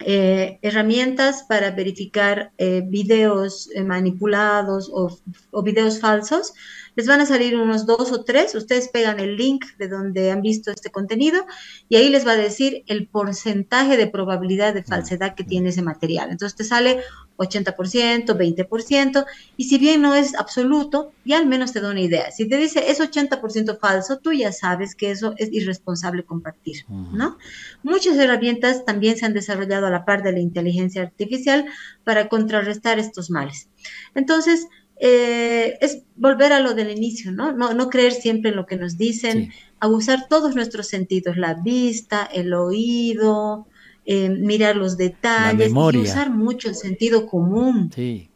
eh, 0.00 0.58
herramientas 0.62 1.44
para 1.48 1.70
verificar 1.70 2.52
eh, 2.58 2.82
videos 2.84 3.70
manipulados 3.84 4.90
o, 4.92 5.16
o, 5.50 5.62
videos 5.62 6.00
falsos, 6.00 6.52
les 6.96 7.06
van 7.06 7.20
a 7.20 7.26
salir 7.26 7.56
unos 7.56 7.86
dos 7.86 8.12
o 8.12 8.24
tres, 8.24 8.54
ustedes 8.54 8.88
pegan 8.88 9.20
el 9.20 9.36
link 9.36 9.64
de 9.78 9.88
donde 9.88 10.30
han 10.30 10.42
visto 10.42 10.70
este 10.70 10.90
contenido 10.90 11.44
y 11.88 11.96
ahí 11.96 12.08
les 12.08 12.26
va 12.26 12.32
a 12.32 12.36
decir 12.36 12.84
el 12.86 13.06
porcentaje 13.08 13.96
de 13.96 14.06
probabilidad 14.06 14.74
de 14.74 14.82
falsedad 14.82 15.34
que 15.34 15.44
tiene 15.44 15.70
ese 15.70 15.82
material. 15.82 16.30
Entonces 16.30 16.56
te 16.56 16.64
sale 16.64 17.00
80%, 17.36 18.26
20%, 18.26 19.26
y 19.56 19.64
si 19.64 19.78
bien 19.78 20.02
no 20.02 20.14
es 20.14 20.34
absoluto, 20.34 21.12
ya 21.24 21.38
al 21.38 21.46
menos 21.46 21.72
te 21.72 21.80
da 21.80 21.90
una 21.90 22.00
idea. 22.00 22.30
Si 22.30 22.48
te 22.48 22.56
dice 22.56 22.90
es 22.90 23.00
80% 23.00 23.78
falso, 23.78 24.18
tú 24.18 24.32
ya 24.32 24.52
sabes 24.52 24.94
que 24.94 25.10
eso 25.10 25.34
es 25.36 25.52
irresponsable 25.52 26.24
compartir, 26.24 26.84
¿no? 26.88 27.38
Muchas 27.82 28.16
herramientas 28.16 28.84
también 28.84 29.16
se 29.16 29.26
han 29.26 29.34
desarrollado 29.34 29.86
a 29.86 29.90
la 29.90 30.04
par 30.04 30.22
de 30.22 30.32
la 30.32 30.40
inteligencia 30.40 31.02
artificial 31.02 31.66
para 32.04 32.28
contrarrestar 32.28 32.98
estos 32.98 33.30
males. 33.30 33.68
Entonces, 34.14 34.68
eh, 35.06 35.76
es 35.82 36.02
volver 36.16 36.54
a 36.54 36.60
lo 36.60 36.72
del 36.72 36.90
inicio, 36.90 37.30
¿no? 37.30 37.52
¿no? 37.52 37.74
No 37.74 37.90
creer 37.90 38.12
siempre 38.12 38.52
en 38.52 38.56
lo 38.56 38.64
que 38.64 38.78
nos 38.78 38.96
dicen, 38.96 39.52
abusar 39.78 40.28
todos 40.28 40.54
nuestros 40.54 40.88
sentidos, 40.88 41.36
la 41.36 41.52
vista, 41.52 42.24
el 42.24 42.54
oído, 42.54 43.66
eh, 44.06 44.30
mirar 44.30 44.76
los 44.76 44.96
detalles 44.96 45.70
y 45.70 45.98
usar 45.98 46.30
mucho 46.30 46.70
el 46.70 46.74
sentido 46.74 47.26
común, 47.26 47.90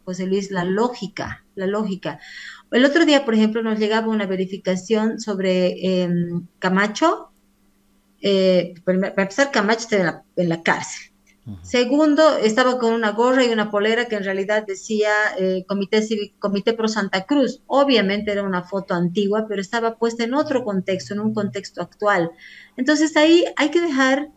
José 0.05 0.27
Luis, 0.27 0.51
la 0.51 0.63
lógica, 0.63 1.43
la 1.55 1.65
lógica. 1.65 2.19
El 2.69 2.85
otro 2.85 3.03
día, 3.03 3.25
por 3.25 3.33
ejemplo, 3.33 3.63
nos 3.63 3.79
llegaba 3.79 4.09
una 4.09 4.27
verificación 4.27 5.19
sobre 5.19 6.03
em, 6.03 6.45
Camacho. 6.59 7.31
Eh, 8.21 8.75
para 8.83 9.07
empezar, 9.07 9.49
Camacho 9.49 9.87
está 9.89 10.23
en 10.35 10.49
la 10.49 10.61
cárcel. 10.61 11.08
Segundo, 11.61 12.37
estaba 12.37 12.79
con 12.79 12.93
una 12.93 13.11
gorra 13.11 13.45
y 13.45 13.49
una 13.49 13.69
polera 13.69 14.05
que 14.05 14.15
en 14.15 14.23
realidad 14.23 14.65
decía 14.65 15.11
eh, 15.37 15.65
Comité 15.67 16.05
Comité 16.39 16.73
Pro 16.73 16.87
Santa 16.87 17.25
Cruz. 17.25 17.61
Obviamente 17.67 18.31
era 18.31 18.43
una 18.43 18.63
foto 18.63 18.93
antigua, 18.93 19.45
pero 19.47 19.61
estaba 19.61 19.97
puesta 19.97 20.23
en 20.23 20.33
otro 20.33 20.63
contexto, 20.63 21.13
en 21.13 21.21
un 21.21 21.33
contexto 21.33 21.81
actual. 21.81 22.31
Entonces 22.77 23.15
ahí 23.17 23.45
hay 23.55 23.69
que 23.69 23.81
dejar 23.81 24.29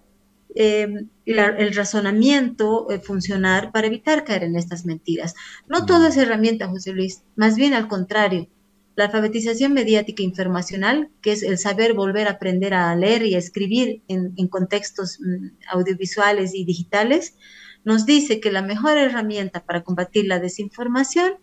eh, 0.54 1.06
el 1.24 1.74
razonamiento 1.74 2.90
eh, 2.90 2.98
funcionar 2.98 3.72
para 3.72 3.86
evitar 3.86 4.24
caer 4.24 4.44
en 4.44 4.56
estas 4.56 4.84
mentiras. 4.84 5.34
No 5.68 5.86
todo 5.86 6.06
es 6.06 6.16
herramienta, 6.16 6.68
José 6.68 6.92
Luis, 6.92 7.22
más 7.36 7.56
bien 7.56 7.74
al 7.74 7.88
contrario. 7.88 8.48
La 8.94 9.04
alfabetización 9.04 9.72
mediática 9.72 10.22
informacional, 10.22 11.08
que 11.22 11.32
es 11.32 11.42
el 11.42 11.58
saber 11.58 11.94
volver 11.94 12.28
a 12.28 12.32
aprender 12.32 12.74
a 12.74 12.94
leer 12.94 13.24
y 13.24 13.34
a 13.34 13.38
escribir 13.38 14.02
en, 14.08 14.48
contextos 14.48 15.18
mm, 15.20 15.48
audiovisuales 15.70 16.54
y 16.54 16.64
digitales, 16.64 17.36
nos 17.84 18.06
dice 18.06 18.40
que 18.40 18.52
la 18.52 18.62
mejor 18.62 18.98
herramienta 18.98 19.64
para 19.64 19.82
combatir 19.82 20.26
la 20.26 20.38
desinformación 20.38 21.34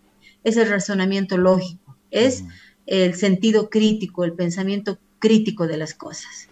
es 0.44 0.56
el 0.56 0.68
razonamiento 0.68 1.36
lógico, 1.36 1.96
es 2.10 2.44
el 2.86 3.14
sentido 3.14 3.68
crítico, 3.68 4.24
el 4.24 4.32
pensamiento 4.32 4.98
crítico 5.18 5.66
de 5.66 5.76
las 5.76 5.94
cosas. 5.94 6.48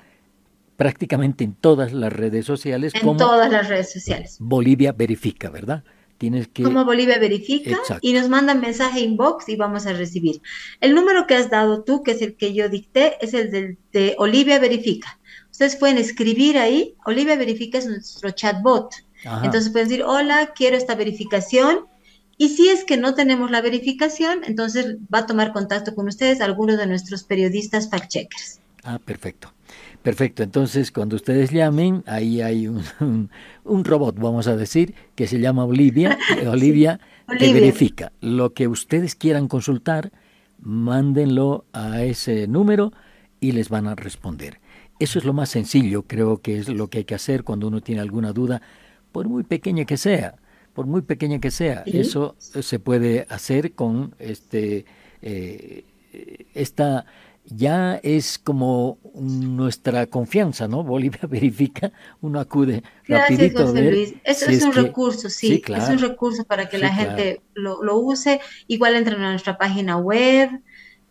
prácticamente 0.76 1.42
en 1.44 1.54
todas 1.54 1.92
las 1.92 2.12
redes 2.12 2.46
sociales. 2.46 2.94
En 2.94 3.16
todas 3.18 3.52
las 3.52 3.68
redes 3.68 3.92
sociales. 3.92 4.38
Bolivia 4.40 4.92
Verifica, 4.92 5.50
¿verdad? 5.50 5.84
Tienes 6.20 6.48
que... 6.48 6.62
Como 6.62 6.84
Bolivia 6.84 7.18
verifica 7.18 7.78
y 8.02 8.12
nos 8.12 8.28
mandan 8.28 8.60
mensaje 8.60 9.00
inbox 9.00 9.48
y 9.48 9.56
vamos 9.56 9.86
a 9.86 9.94
recibir. 9.94 10.42
El 10.82 10.94
número 10.94 11.26
que 11.26 11.34
has 11.34 11.48
dado 11.48 11.82
tú, 11.82 12.02
que 12.02 12.10
es 12.10 12.20
el 12.20 12.34
que 12.34 12.52
yo 12.52 12.68
dicté, 12.68 13.16
es 13.24 13.32
el 13.32 13.50
de, 13.50 13.78
de 13.90 14.16
Olivia 14.18 14.58
verifica. 14.58 15.18
Ustedes 15.50 15.76
pueden 15.76 15.96
escribir 15.96 16.58
ahí, 16.58 16.94
Olivia 17.06 17.36
verifica 17.36 17.78
es 17.78 17.86
nuestro 17.86 18.32
chatbot. 18.32 18.92
Entonces 19.42 19.70
pueden 19.72 19.88
decir, 19.88 20.04
hola, 20.04 20.52
quiero 20.54 20.76
esta 20.76 20.94
verificación. 20.94 21.86
Y 22.36 22.50
si 22.50 22.68
es 22.68 22.84
que 22.84 22.98
no 22.98 23.14
tenemos 23.14 23.50
la 23.50 23.62
verificación, 23.62 24.40
entonces 24.44 24.98
va 25.12 25.20
a 25.20 25.26
tomar 25.26 25.54
contacto 25.54 25.94
con 25.94 26.06
ustedes 26.06 26.42
algunos 26.42 26.76
de 26.76 26.86
nuestros 26.86 27.24
periodistas 27.24 27.90
fact-checkers. 27.90 28.58
Ah, 28.84 28.98
perfecto. 29.02 29.54
Perfecto, 30.02 30.42
entonces 30.42 30.92
cuando 30.92 31.16
ustedes 31.16 31.50
llamen, 31.50 32.02
ahí 32.06 32.40
hay 32.40 32.68
un, 32.68 32.82
un, 33.64 33.84
robot, 33.84 34.18
vamos 34.18 34.46
a 34.46 34.56
decir, 34.56 34.94
que 35.14 35.26
se 35.26 35.38
llama 35.40 35.64
Olivia. 35.64 36.18
Olivia, 36.48 37.00
te 37.38 37.52
verifica. 37.52 38.12
Lo 38.20 38.54
que 38.54 38.66
ustedes 38.66 39.14
quieran 39.14 39.46
consultar, 39.46 40.10
mándenlo 40.58 41.66
a 41.72 42.02
ese 42.02 42.46
número 42.46 42.92
y 43.40 43.52
les 43.52 43.68
van 43.68 43.86
a 43.88 43.94
responder. 43.94 44.58
Eso 44.98 45.18
es 45.18 45.24
lo 45.24 45.32
más 45.32 45.50
sencillo, 45.50 46.02
creo 46.02 46.38
que 46.38 46.58
es 46.58 46.68
lo 46.68 46.88
que 46.88 46.98
hay 46.98 47.04
que 47.04 47.14
hacer 47.14 47.44
cuando 47.44 47.68
uno 47.68 47.80
tiene 47.80 48.00
alguna 48.00 48.32
duda, 48.32 48.62
por 49.12 49.28
muy 49.28 49.42
pequeña 49.42 49.84
que 49.84 49.96
sea, 49.96 50.36
por 50.72 50.86
muy 50.86 51.02
pequeña 51.02 51.40
que 51.40 51.50
sea. 51.50 51.82
Eso 51.86 52.36
se 52.38 52.78
puede 52.78 53.26
hacer 53.28 53.72
con 53.72 54.14
este 54.18 54.84
eh, 55.22 55.84
esta 56.54 57.06
ya 57.46 57.96
es 58.02 58.38
como 58.38 58.98
nuestra 59.14 60.06
confianza, 60.06 60.68
¿no? 60.68 60.84
Bolivia 60.84 61.20
verifica, 61.28 61.92
uno 62.20 62.40
acude 62.40 62.82
Gracias, 63.06 63.38
rapidito 63.38 63.66
José 63.66 63.90
Luis. 63.90 64.14
Eso 64.24 64.50
es, 64.50 64.62
un 64.62 64.72
recurso, 64.72 65.28
sí, 65.28 65.62
es 65.66 65.88
un 65.88 65.98
recurso 65.98 66.44
para 66.44 66.68
que 66.68 66.78
la 66.78 66.92
gente 66.94 67.42
lo, 67.54 67.98
use. 67.98 68.40
Igual 68.66 68.94
entren 68.94 69.20
a 69.22 69.30
nuestra 69.30 69.58
página 69.58 69.96
web, 69.96 70.50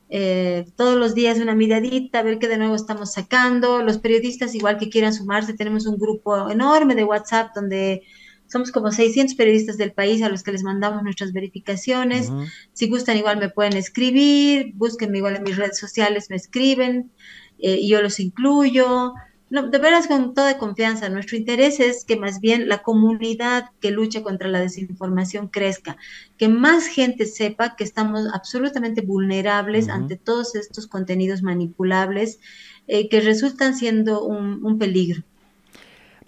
eh, 0.10 0.66
todos 0.76 0.98
los 0.98 1.14
días 1.14 1.40
una 1.40 1.56
miradita, 1.56 2.20
a 2.20 2.24
ver 2.24 2.40
qué 2.40 2.48
de 2.48 2.58
nuevo 2.58 2.76
estamos 2.76 3.14
sacando. 3.14 3.84
Los 3.84 3.98
periodistas 3.98 4.56
igual 4.56 4.78
que 4.78 4.90
quieran 4.90 5.14
sumarse, 5.14 5.54
tenemos 5.54 5.86
un 5.86 5.98
grupo 5.98 6.50
enorme 6.50 6.96
de 6.96 7.04
WhatsApp 7.04 7.54
donde 7.54 8.04
somos 8.50 8.72
como 8.72 8.92
600 8.92 9.36
periodistas 9.36 9.78
del 9.78 9.94
país 9.94 10.22
a 10.22 10.30
los 10.30 10.44
que 10.44 10.52
les 10.52 10.64
mandamos 10.64 11.04
nuestras 11.04 11.34
verificaciones. 11.34 12.32
Si 12.74 12.90
gustan, 12.90 13.18
igual 13.18 13.38
me 13.38 13.50
pueden 13.50 13.78
escribir, 13.78 14.74
búsquenme 14.74 15.20
igual 15.20 15.36
en 15.36 15.44
mis 15.44 15.58
redes 15.58 15.78
sociales, 15.78 16.30
me 16.30 16.36
escriben 16.36 17.12
eh, 17.60 17.78
y 17.80 17.90
yo 17.90 18.02
los 18.02 18.20
incluyo. 18.20 19.14
No, 19.52 19.68
de 19.68 19.80
veras 19.80 20.06
con 20.06 20.36
toda 20.36 20.60
confianza. 20.60 21.10
Nuestro 21.10 21.36
interés 21.36 21.80
es 21.80 22.06
que 22.06 22.18
más 22.18 22.40
bien 22.40 22.70
la 22.70 22.84
comunidad 22.84 23.72
que 23.80 23.90
lucha 23.90 24.22
contra 24.22 24.48
la 24.48 24.60
desinformación 24.60 25.48
crezca, 25.48 25.98
que 26.38 26.48
más 26.48 26.86
gente 26.86 27.26
sepa 27.26 27.76
que 27.76 27.84
estamos 27.84 28.28
absolutamente 28.32 29.02
vulnerables 29.02 29.90
ante 29.90 30.18
todos 30.18 30.54
estos 30.56 30.86
contenidos 30.86 31.42
manipulables 31.42 32.40
eh, 32.88 33.10
que 33.10 33.22
resultan 33.22 33.76
siendo 33.76 34.24
un, 34.24 34.78
peligro. 34.78 35.24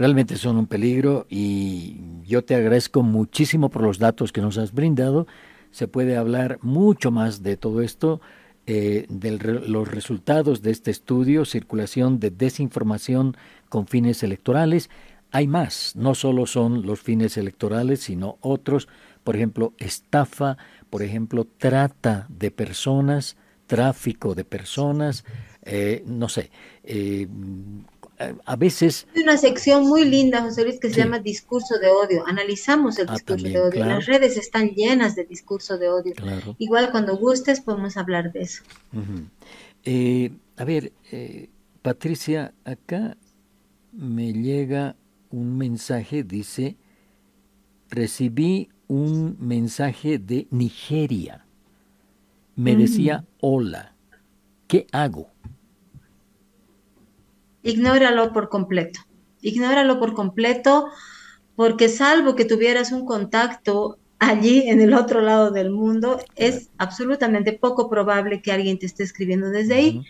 Realmente 0.01 0.35
son 0.35 0.57
un 0.57 0.65
peligro 0.65 1.27
y 1.29 1.97
yo 2.25 2.43
te 2.43 2.55
agradezco 2.55 3.03
muchísimo 3.03 3.69
por 3.69 3.83
los 3.83 3.99
datos 3.99 4.31
que 4.31 4.41
nos 4.41 4.57
has 4.57 4.73
brindado. 4.73 5.27
Se 5.69 5.87
puede 5.87 6.17
hablar 6.17 6.57
mucho 6.63 7.11
más 7.11 7.43
de 7.43 7.55
todo 7.55 7.83
esto 7.83 8.19
eh, 8.65 9.05
de 9.09 9.37
los 9.37 9.87
resultados 9.87 10.63
de 10.63 10.71
este 10.71 10.89
estudio, 10.89 11.45
circulación 11.45 12.19
de 12.19 12.31
desinformación 12.31 13.37
con 13.69 13.85
fines 13.85 14.23
electorales. 14.23 14.89
Hay 15.29 15.45
más, 15.45 15.95
no 15.95 16.15
solo 16.15 16.47
son 16.47 16.83
los 16.83 16.99
fines 16.99 17.37
electorales, 17.37 17.99
sino 17.99 18.39
otros, 18.41 18.87
por 19.23 19.35
ejemplo, 19.35 19.75
estafa, 19.77 20.57
por 20.89 21.03
ejemplo, 21.03 21.45
trata 21.59 22.25
de 22.27 22.49
personas, 22.49 23.37
tráfico 23.67 24.33
de 24.33 24.45
personas, 24.45 25.25
eh, 25.61 26.03
no 26.07 26.27
sé, 26.27 26.49
eh, 26.83 27.27
a 28.45 28.55
veces... 28.55 29.07
Hay 29.15 29.23
una 29.23 29.37
sección 29.37 29.87
muy 29.87 30.05
linda, 30.05 30.41
José 30.41 30.63
Luis, 30.63 30.79
que 30.79 30.89
se 30.89 30.97
llama 30.97 31.19
Discurso 31.19 31.77
de 31.79 31.87
Odio. 31.89 32.25
Analizamos 32.27 32.97
el 32.99 33.07
ah, 33.09 33.13
discurso 33.13 33.47
de 33.47 33.59
odio. 33.59 33.85
Las 33.85 34.05
redes 34.05 34.37
están 34.37 34.69
llenas 34.69 35.15
de 35.15 35.25
discurso 35.25 35.77
de 35.77 35.89
odio. 35.89 36.13
Igual 36.57 36.91
cuando 36.91 37.17
gustes 37.17 37.61
podemos 37.61 37.97
hablar 37.97 38.31
de 38.31 38.41
eso. 38.41 38.63
Eh, 39.83 40.31
a 40.57 40.63
ver, 40.63 40.91
eh, 41.11 41.49
Patricia, 41.81 42.53
acá 42.63 43.17
me 43.91 44.31
llega 44.33 44.95
un 45.31 45.57
mensaje, 45.57 46.23
dice, 46.23 46.77
recibí 47.89 48.69
un 48.87 49.37
mensaje 49.39 50.19
de 50.19 50.47
Nigeria. 50.51 51.45
Me 52.55 52.75
decía, 52.75 53.25
hola, 53.39 53.95
¿qué 54.67 54.85
hago? 54.91 55.30
Ignóralo 57.63 58.33
por 58.33 58.49
completo. 58.49 58.99
Ignóralo 59.41 59.99
por 59.99 60.13
completo 60.13 60.87
porque 61.55 61.89
salvo 61.89 62.35
que 62.35 62.45
tuvieras 62.45 62.91
un 62.91 63.05
contacto 63.05 63.99
allí 64.21 64.69
en 64.69 64.81
el 64.81 64.93
otro 64.93 65.19
lado 65.21 65.49
del 65.49 65.71
mundo, 65.71 66.19
es 66.35 66.69
absolutamente 66.77 67.53
poco 67.53 67.89
probable 67.89 68.43
que 68.43 68.51
alguien 68.51 68.77
te 68.77 68.85
esté 68.85 69.03
escribiendo 69.03 69.49
desde 69.49 69.73
ahí. 69.73 70.05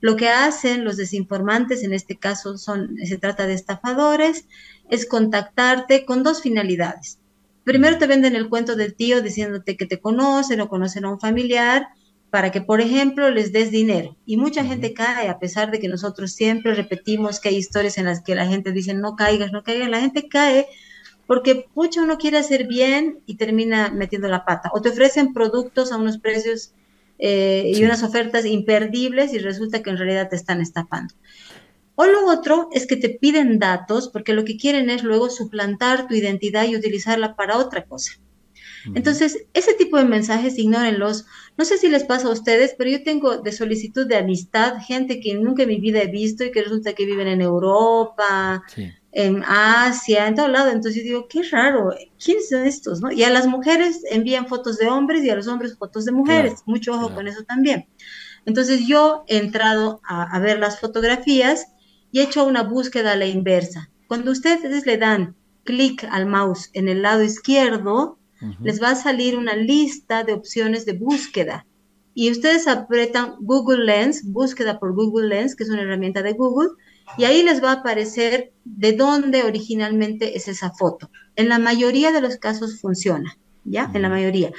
Lo 0.00 0.14
que 0.14 0.28
hacen 0.28 0.84
los 0.84 0.96
desinformantes, 0.96 1.82
en 1.82 1.92
este 1.92 2.16
caso 2.16 2.58
son, 2.58 2.96
se 3.04 3.18
trata 3.18 3.46
de 3.46 3.54
estafadores, 3.54 4.46
es 4.88 5.04
contactarte 5.04 6.04
con 6.04 6.22
dos 6.22 6.42
finalidades. 6.42 7.18
Primero 7.64 7.98
te 7.98 8.06
venden 8.06 8.36
el 8.36 8.48
cuento 8.48 8.76
del 8.76 8.94
tío 8.94 9.20
diciéndote 9.20 9.76
que 9.76 9.86
te 9.86 9.98
conocen 9.98 10.60
o 10.60 10.68
conocen 10.68 11.04
a 11.04 11.10
un 11.10 11.18
familiar 11.18 11.88
para 12.30 12.50
que, 12.50 12.60
por 12.60 12.80
ejemplo, 12.80 13.30
les 13.30 13.52
des 13.52 13.70
dinero. 13.70 14.16
Y 14.26 14.36
mucha 14.36 14.64
gente 14.64 14.92
cae, 14.92 15.28
a 15.28 15.38
pesar 15.38 15.70
de 15.70 15.78
que 15.78 15.88
nosotros 15.88 16.32
siempre 16.32 16.74
repetimos 16.74 17.40
que 17.40 17.50
hay 17.50 17.56
historias 17.56 17.98
en 17.98 18.06
las 18.06 18.22
que 18.22 18.34
la 18.34 18.46
gente 18.46 18.72
dice, 18.72 18.94
no 18.94 19.16
caigas, 19.16 19.52
no 19.52 19.62
caigas, 19.62 19.88
la 19.88 20.00
gente 20.00 20.28
cae 20.28 20.66
porque 21.26 21.66
mucho 21.74 22.02
uno 22.02 22.18
quiere 22.18 22.38
hacer 22.38 22.66
bien 22.66 23.20
y 23.26 23.36
termina 23.36 23.90
metiendo 23.90 24.28
la 24.28 24.44
pata. 24.44 24.70
O 24.72 24.80
te 24.80 24.90
ofrecen 24.90 25.32
productos 25.32 25.92
a 25.92 25.96
unos 25.96 26.18
precios 26.18 26.72
eh, 27.18 27.72
y 27.74 27.82
unas 27.84 28.02
ofertas 28.02 28.44
imperdibles 28.44 29.32
y 29.32 29.38
resulta 29.38 29.82
que 29.82 29.90
en 29.90 29.98
realidad 29.98 30.28
te 30.28 30.36
están 30.36 30.60
estafando. 30.60 31.14
O 31.96 32.06
lo 32.06 32.26
otro 32.26 32.68
es 32.72 32.86
que 32.86 32.96
te 32.96 33.08
piden 33.08 33.58
datos 33.58 34.08
porque 34.08 34.34
lo 34.34 34.44
que 34.44 34.56
quieren 34.56 34.90
es 34.90 35.02
luego 35.02 35.30
suplantar 35.30 36.06
tu 36.06 36.14
identidad 36.14 36.64
y 36.64 36.76
utilizarla 36.76 37.34
para 37.34 37.56
otra 37.56 37.84
cosa. 37.84 38.12
Entonces, 38.94 39.46
ese 39.54 39.74
tipo 39.74 39.96
de 39.96 40.04
mensajes, 40.04 40.58
ignórenlos. 40.58 41.26
No 41.56 41.64
sé 41.64 41.78
si 41.78 41.88
les 41.88 42.04
pasa 42.04 42.28
a 42.28 42.32
ustedes, 42.32 42.74
pero 42.76 42.90
yo 42.90 43.02
tengo 43.02 43.38
de 43.38 43.52
solicitud 43.52 44.06
de 44.06 44.16
amistad 44.16 44.74
gente 44.80 45.20
que 45.20 45.34
nunca 45.34 45.64
en 45.64 45.70
mi 45.70 45.80
vida 45.80 46.02
he 46.02 46.06
visto 46.06 46.44
y 46.44 46.52
que 46.52 46.62
resulta 46.62 46.92
que 46.92 47.06
viven 47.06 47.28
en 47.28 47.40
Europa, 47.40 48.62
en 49.12 49.42
Asia, 49.46 50.28
en 50.28 50.34
todo 50.34 50.48
lado. 50.48 50.70
Entonces 50.70 50.96
yo 50.96 51.02
digo, 51.02 51.28
qué 51.28 51.42
raro, 51.50 51.94
¿quiénes 52.22 52.48
son 52.48 52.64
estos? 52.64 53.00
¿no? 53.00 53.10
Y 53.10 53.22
a 53.22 53.30
las 53.30 53.46
mujeres 53.46 54.02
envían 54.10 54.46
fotos 54.46 54.78
de 54.78 54.88
hombres 54.88 55.24
y 55.24 55.30
a 55.30 55.36
los 55.36 55.48
hombres 55.48 55.76
fotos 55.76 56.04
de 56.04 56.12
mujeres. 56.12 56.62
Mucho 56.66 56.92
ojo 56.92 57.14
con 57.14 57.26
eso 57.26 57.42
también. 57.44 57.88
Entonces 58.44 58.86
yo 58.86 59.24
he 59.26 59.38
entrado 59.38 60.00
a, 60.06 60.22
a 60.22 60.38
ver 60.38 60.58
las 60.58 60.78
fotografías 60.78 61.66
y 62.12 62.20
he 62.20 62.22
hecho 62.24 62.44
una 62.44 62.62
búsqueda 62.62 63.12
a 63.12 63.16
la 63.16 63.26
inversa. 63.26 63.90
Cuando 64.06 64.30
ustedes 64.30 64.86
le 64.86 64.98
dan 64.98 65.34
clic 65.64 66.06
al 66.10 66.26
mouse 66.26 66.70
en 66.72 66.88
el 66.88 67.02
lado 67.02 67.22
izquierdo, 67.22 68.18
les 68.62 68.82
va 68.82 68.90
a 68.90 68.94
salir 68.96 69.36
una 69.36 69.56
lista 69.56 70.24
de 70.24 70.32
opciones 70.32 70.86
de 70.86 70.92
búsqueda. 70.92 71.66
Y 72.14 72.30
ustedes 72.30 72.66
apretan 72.66 73.34
Google 73.40 73.84
Lens, 73.84 74.24
búsqueda 74.24 74.78
por 74.78 74.94
Google 74.94 75.28
Lens, 75.28 75.54
que 75.54 75.64
es 75.64 75.70
una 75.70 75.82
herramienta 75.82 76.22
de 76.22 76.32
Google, 76.32 76.70
y 77.18 77.24
ahí 77.24 77.42
les 77.42 77.62
va 77.62 77.70
a 77.70 77.74
aparecer 77.74 78.52
de 78.64 78.92
dónde 78.92 79.42
originalmente 79.42 80.36
es 80.36 80.48
esa 80.48 80.70
foto. 80.70 81.10
En 81.36 81.48
la 81.48 81.58
mayoría 81.58 82.12
de 82.12 82.20
los 82.20 82.36
casos 82.36 82.80
funciona, 82.80 83.36
¿ya? 83.64 83.90
En 83.94 84.02
la 84.02 84.08
mayoría. 84.08 84.50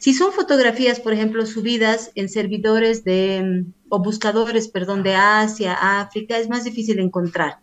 Si 0.00 0.14
son 0.14 0.32
fotografías, 0.32 0.98
por 0.98 1.12
ejemplo, 1.12 1.44
subidas 1.44 2.10
en 2.14 2.30
servidores 2.30 3.04
de, 3.04 3.66
o 3.90 4.02
buscadores, 4.02 4.66
perdón, 4.68 5.02
de 5.02 5.14
Asia, 5.14 6.00
África, 6.00 6.38
es 6.38 6.48
más 6.48 6.64
difícil 6.64 6.98
encontrar. 7.00 7.58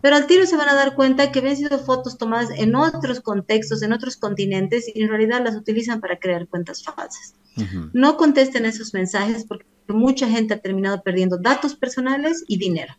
Pero 0.00 0.14
al 0.14 0.28
tiro 0.28 0.46
se 0.46 0.56
van 0.56 0.68
a 0.68 0.74
dar 0.74 0.94
cuenta 0.94 1.32
que 1.32 1.40
han 1.40 1.56
sido 1.56 1.80
fotos 1.80 2.16
tomadas 2.16 2.50
en 2.56 2.76
otros 2.76 3.18
contextos, 3.18 3.82
en 3.82 3.92
otros 3.92 4.16
continentes, 4.16 4.88
y 4.94 5.02
en 5.02 5.08
realidad 5.08 5.42
las 5.44 5.56
utilizan 5.56 6.00
para 6.00 6.20
crear 6.20 6.46
cuentas 6.46 6.84
falsas. 6.84 7.34
No 7.92 8.16
contesten 8.16 8.66
esos 8.66 8.94
mensajes 8.94 9.44
porque 9.44 9.66
mucha 9.88 10.28
gente 10.28 10.54
ha 10.54 10.58
terminado 10.58 11.02
perdiendo 11.02 11.38
datos 11.38 11.74
personales 11.74 12.44
y 12.46 12.56
dinero. 12.58 12.94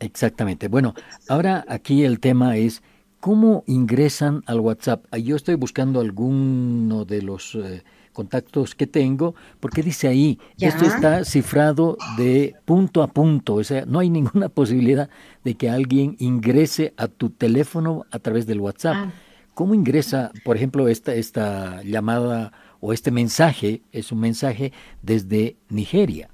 Exactamente. 0.00 0.66
Bueno, 0.66 0.94
ahora 1.28 1.64
aquí 1.68 2.02
el 2.02 2.18
tema 2.18 2.56
es 2.56 2.82
cómo 3.20 3.62
ingresan 3.68 4.42
al 4.46 4.58
WhatsApp. 4.58 5.04
Yo 5.14 5.36
estoy 5.36 5.54
buscando 5.54 6.00
alguno 6.00 7.04
de 7.04 7.22
los... 7.22 7.54
Eh, 7.54 7.84
contactos 8.12 8.74
que 8.74 8.86
tengo, 8.86 9.34
porque 9.60 9.82
dice 9.82 10.08
ahí, 10.08 10.38
esto 10.58 10.84
está 10.84 11.24
cifrado 11.24 11.96
de 12.16 12.54
punto 12.64 13.02
a 13.02 13.08
punto, 13.08 13.54
o 13.54 13.64
sea, 13.64 13.84
no 13.86 13.98
hay 13.98 14.10
ninguna 14.18 14.48
posibilidad 14.48 15.08
de 15.44 15.54
que 15.54 15.68
alguien 15.68 16.16
ingrese 16.18 16.94
a 16.96 17.08
tu 17.08 17.30
teléfono 17.30 18.06
a 18.10 18.18
través 18.18 18.46
del 18.46 18.60
WhatsApp. 18.60 18.96
Ah. 18.96 19.12
¿Cómo 19.54 19.74
ingresa, 19.74 20.32
por 20.44 20.56
ejemplo, 20.56 20.88
esta, 20.88 21.14
esta 21.14 21.82
llamada 21.82 22.52
o 22.80 22.92
este 22.92 23.10
mensaje? 23.10 23.82
Es 23.92 24.10
un 24.10 24.20
mensaje 24.20 24.72
desde 25.02 25.56
Nigeria. 25.68 26.30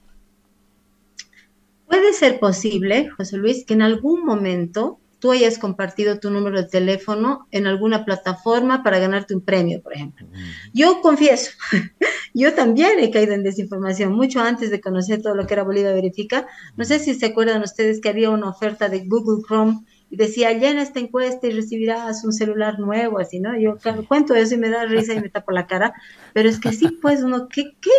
Puede 1.88 2.12
ser 2.12 2.38
posible, 2.38 3.08
José 3.08 3.38
Luis, 3.38 3.64
que 3.64 3.74
en 3.74 3.82
algún 3.82 4.24
momento 4.24 5.00
tú 5.18 5.32
hayas 5.32 5.58
compartido 5.58 6.20
tu 6.20 6.30
número 6.30 6.62
de 6.62 6.68
teléfono 6.68 7.46
en 7.50 7.66
alguna 7.66 8.04
plataforma 8.04 8.82
para 8.82 8.98
ganarte 8.98 9.34
un 9.34 9.40
premio, 9.40 9.82
por 9.82 9.94
ejemplo. 9.94 10.26
Yo 10.72 11.00
confieso, 11.00 11.50
yo 12.34 12.54
también 12.54 13.00
he 13.00 13.10
caído 13.10 13.34
en 13.34 13.42
desinformación 13.42 14.12
mucho 14.12 14.40
antes 14.40 14.70
de 14.70 14.80
conocer 14.80 15.22
todo 15.22 15.34
lo 15.34 15.46
que 15.46 15.54
era 15.54 15.64
Bolivia 15.64 15.92
Verifica. 15.92 16.46
No 16.76 16.84
sé 16.84 16.98
si 16.98 17.14
se 17.14 17.26
acuerdan 17.26 17.62
ustedes 17.62 18.00
que 18.00 18.08
había 18.08 18.30
una 18.30 18.48
oferta 18.48 18.88
de 18.88 19.04
Google 19.06 19.42
Chrome 19.46 19.80
y 20.10 20.16
decía, 20.16 20.52
llena 20.52 20.82
esta 20.82 21.00
encuesta 21.00 21.46
y 21.46 21.50
recibirás 21.52 22.24
un 22.24 22.32
celular 22.32 22.78
nuevo, 22.78 23.18
así, 23.18 23.40
¿no? 23.40 23.58
Yo 23.58 23.76
cuento 24.06 24.34
eso 24.34 24.54
y 24.54 24.58
me 24.58 24.70
da 24.70 24.84
risa 24.86 25.14
y 25.14 25.20
me 25.20 25.28
tapo 25.28 25.52
la 25.52 25.66
cara, 25.66 25.92
pero 26.32 26.48
es 26.48 26.58
que 26.60 26.72
sí, 26.72 26.88
pues 27.02 27.22
uno, 27.22 27.48
¿qué, 27.48 27.76
qué, 27.80 27.90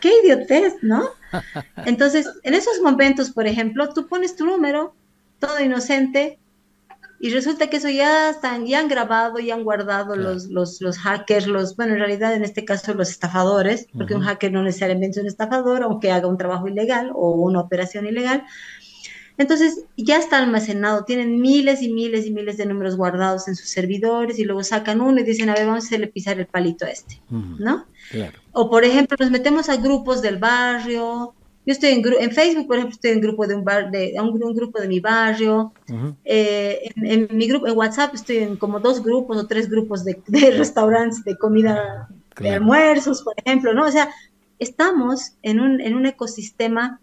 qué 0.00 0.10
idiotez, 0.22 0.76
¿no? 0.82 1.10
Entonces, 1.84 2.28
en 2.44 2.54
esos 2.54 2.80
momentos, 2.80 3.30
por 3.30 3.46
ejemplo, 3.46 3.92
tú 3.92 4.06
pones 4.06 4.36
tu 4.36 4.46
número, 4.46 4.94
todo 5.38 5.60
inocente, 5.60 6.38
y 7.22 7.28
resulta 7.28 7.68
que 7.68 7.76
eso 7.76 7.90
ya 7.90 8.30
están, 8.30 8.64
ya 8.64 8.80
han 8.80 8.88
grabado, 8.88 9.38
ya 9.40 9.54
han 9.54 9.62
guardado 9.62 10.16
los, 10.16 10.46
los, 10.46 10.80
los, 10.80 10.96
hackers, 10.96 11.46
los, 11.46 11.76
bueno, 11.76 11.92
en 11.92 11.98
realidad 11.98 12.34
en 12.34 12.42
este 12.42 12.64
caso 12.64 12.94
los 12.94 13.10
estafadores, 13.10 13.88
porque 13.92 14.14
un 14.14 14.22
hacker 14.22 14.50
no 14.50 14.62
necesariamente 14.62 15.18
es 15.18 15.22
un 15.22 15.28
estafador, 15.28 15.82
aunque 15.82 16.10
haga 16.10 16.28
un 16.28 16.38
trabajo 16.38 16.66
ilegal 16.66 17.10
o 17.14 17.32
una 17.32 17.60
operación 17.60 18.06
ilegal. 18.06 18.44
Entonces 19.36 19.84
ya 19.98 20.16
está 20.16 20.38
almacenado, 20.38 21.04
tienen 21.04 21.42
miles 21.42 21.82
y 21.82 21.92
miles 21.92 22.24
y 22.24 22.30
miles 22.30 22.56
de 22.56 22.64
números 22.64 22.96
guardados 22.96 23.48
en 23.48 23.54
sus 23.54 23.68
servidores 23.68 24.38
y 24.38 24.44
luego 24.44 24.64
sacan 24.64 25.02
uno 25.02 25.20
y 25.20 25.24
dicen, 25.24 25.50
a 25.50 25.54
ver, 25.54 25.66
vamos 25.66 25.84
a 25.84 25.86
hacerle 25.88 26.06
pisar 26.06 26.38
el 26.38 26.46
palito 26.46 26.86
a 26.86 26.88
este, 26.88 27.20
¿no? 27.28 27.84
Claro. 28.10 28.38
O 28.52 28.70
por 28.70 28.84
ejemplo, 28.84 29.18
nos 29.20 29.30
metemos 29.30 29.68
a 29.68 29.76
grupos 29.76 30.22
del 30.22 30.38
barrio, 30.38 31.34
Yo 31.66 31.72
estoy 31.72 31.90
en, 31.90 32.02
en 32.20 32.30
Facebook, 32.32 32.66
por 32.66 32.76
ejemplo, 32.76 32.94
estoy 32.94 33.10
en 33.10 33.20
grupo 33.20 33.46
de 33.46 33.54
un 33.54 33.64
bar, 33.64 33.90
de 33.90 34.14
un, 34.20 34.54
grupo 34.54 34.80
de 34.80 34.88
mi 34.88 35.00
barrio. 35.00 35.72
Eh, 36.24 36.90
en, 36.96 37.28
mi 37.36 37.46
grupo, 37.46 37.66
en 37.66 37.76
WhatsApp 37.76 38.14
estoy 38.14 38.38
en 38.38 38.56
como 38.56 38.80
dos 38.80 39.02
grupos 39.02 39.36
o 39.36 39.46
tres 39.46 39.68
grupos 39.68 40.04
de, 40.04 40.20
restaurantes 40.56 41.22
de 41.24 41.36
comida, 41.36 42.08
de 42.38 42.50
almuerzos, 42.50 43.22
por 43.22 43.34
ejemplo, 43.44 43.74
¿no? 43.74 43.86
O 43.86 43.90
sea, 43.90 44.08
estamos 44.58 45.34
en 45.42 45.60
un, 45.60 45.80
en 45.80 45.94
un 45.94 46.06
ecosistema 46.06 47.00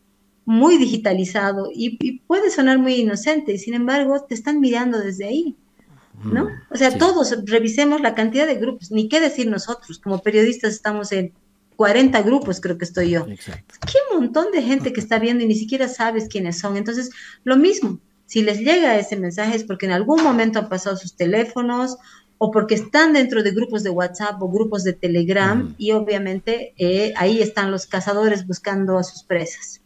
muy 0.47 0.77
digitalizado 0.77 1.69
y, 1.73 2.19
puede 2.19 2.49
sonar 2.49 2.79
muy 2.79 2.95
inocente, 2.95 3.53
y 3.53 3.57
sin 3.57 3.73
embargo 3.73 4.23
te 4.23 4.33
están 4.33 4.61
mirando 4.61 4.97
desde 4.97 5.25
ahí, 5.25 5.57
¿no? 6.23 6.47
O 6.71 6.77
sea, 6.77 6.97
todos 6.97 7.37
revisemos 7.45 7.99
la 8.01 8.15
cantidad 8.15 8.47
de 8.47 8.55
grupos, 8.55 8.89
ni 8.89 9.09
qué 9.09 9.19
decir 9.19 9.47
nosotros, 9.47 9.99
como 9.99 10.19
periodistas 10.19 10.73
estamos 10.73 11.11
en 11.11 11.33
40 11.77 12.21
grupos, 12.23 12.59
creo 12.59 12.77
que 12.77 12.85
estoy 12.85 13.11
yo. 13.11 13.25
Qué 13.25 13.99
montón 14.13 14.51
de 14.51 14.61
gente 14.61 14.91
que 14.91 14.99
está 14.99 15.19
viendo 15.19 15.43
y 15.43 15.47
ni 15.47 15.55
siquiera 15.55 15.87
sabes 15.87 16.27
quiénes 16.27 16.59
son. 16.59 16.75
Entonces, 16.75 17.11
lo 17.43 17.55
mismo, 17.55 17.99
si 18.25 18.41
les 18.41 18.59
llega 18.59 18.97
ese 18.97 19.15
mensaje 19.15 19.55
es 19.55 19.63
porque 19.63 19.85
en 19.85 19.93
algún 19.93 20.21
momento 20.21 20.59
han 20.59 20.67
pasado 20.67 20.97
sus 20.97 21.15
teléfonos 21.15 21.97
o 22.39 22.51
porque 22.51 22.75
están 22.75 23.13
dentro 23.13 23.43
de 23.43 23.51
grupos 23.51 23.83
de 23.83 23.89
WhatsApp 23.89 24.41
o 24.41 24.49
grupos 24.49 24.83
de 24.83 24.93
Telegram 24.93 25.73
y 25.77 25.91
obviamente 25.91 26.73
eh, 26.77 27.13
ahí 27.15 27.41
están 27.41 27.71
los 27.71 27.85
cazadores 27.85 28.45
buscando 28.45 28.97
a 28.97 29.03
sus 29.03 29.23
presas. 29.23 29.81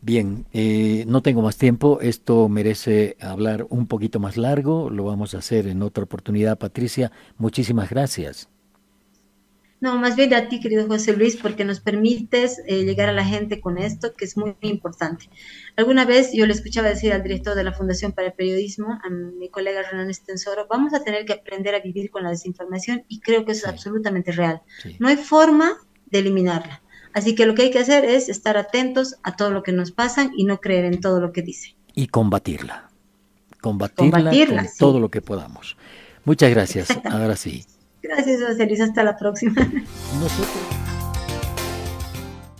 Bien, 0.00 0.44
eh, 0.52 1.04
no 1.06 1.22
tengo 1.22 1.40
más 1.40 1.56
tiempo, 1.56 1.98
esto 2.02 2.48
merece 2.50 3.16
hablar 3.20 3.66
un 3.70 3.86
poquito 3.86 4.20
más 4.20 4.36
largo, 4.36 4.90
lo 4.90 5.04
vamos 5.04 5.34
a 5.34 5.38
hacer 5.38 5.66
en 5.66 5.82
otra 5.82 6.04
oportunidad. 6.04 6.58
Patricia, 6.58 7.10
muchísimas 7.38 7.88
gracias. 7.88 8.48
No, 9.84 9.98
más 9.98 10.16
bien 10.16 10.32
a 10.32 10.48
ti, 10.48 10.60
querido 10.60 10.86
José 10.86 11.14
Luis, 11.14 11.36
porque 11.36 11.62
nos 11.62 11.80
permites 11.80 12.62
eh, 12.66 12.84
llegar 12.84 13.10
a 13.10 13.12
la 13.12 13.22
gente 13.22 13.60
con 13.60 13.76
esto, 13.76 14.14
que 14.14 14.24
es 14.24 14.34
muy, 14.34 14.56
importante. 14.62 15.28
Alguna 15.76 16.06
vez 16.06 16.30
yo 16.32 16.46
le 16.46 16.54
escuchaba 16.54 16.88
decir 16.88 17.12
al 17.12 17.22
director 17.22 17.54
de 17.54 17.64
la 17.64 17.74
Fundación 17.74 18.12
para 18.12 18.28
el 18.28 18.32
Periodismo, 18.32 18.98
a 19.04 19.10
mi 19.10 19.50
colega 19.50 19.82
Renan 19.82 20.08
Estensoro, 20.08 20.66
vamos 20.70 20.94
a 20.94 21.04
tener 21.04 21.26
que 21.26 21.34
aprender 21.34 21.74
a 21.74 21.80
vivir 21.80 22.10
con 22.10 22.22
la 22.22 22.30
desinformación 22.30 23.04
y 23.08 23.20
creo 23.20 23.44
que 23.44 23.52
eso 23.52 23.66
es 23.66 23.74
absolutamente 23.74 24.32
real. 24.32 24.62
No 24.98 25.08
hay 25.08 25.18
forma 25.18 25.76
de 26.06 26.20
eliminarla. 26.20 26.80
Así 27.12 27.34
que 27.34 27.44
lo 27.44 27.54
que 27.54 27.64
hay 27.64 27.70
que 27.70 27.80
hacer 27.80 28.06
es 28.06 28.30
estar 28.30 28.56
atentos 28.56 29.16
a 29.22 29.36
todo 29.36 29.50
lo 29.50 29.62
que 29.62 29.72
nos 29.72 29.92
pasa 29.92 30.30
y 30.34 30.44
no 30.44 30.62
creer 30.62 30.86
en 30.86 31.02
todo 31.02 31.20
lo 31.20 31.30
que 31.30 31.42
dice. 31.42 31.76
Y 31.94 32.06
combatirla. 32.06 32.88
Combatirla, 33.60 34.30
con 34.30 34.66
todo 34.78 34.98
lo 34.98 35.10
que 35.10 35.20
podamos. 35.20 35.76
Muchas 36.24 36.48
gracias. 36.48 36.88
Ahora 37.04 37.36
sí. 37.36 37.66
Gracias, 38.04 38.42
José 38.42 38.66
Luis. 38.66 38.80
Hasta 38.80 39.02
la 39.02 39.16
próxima. 39.16 39.54
Nosotros. 40.20 40.83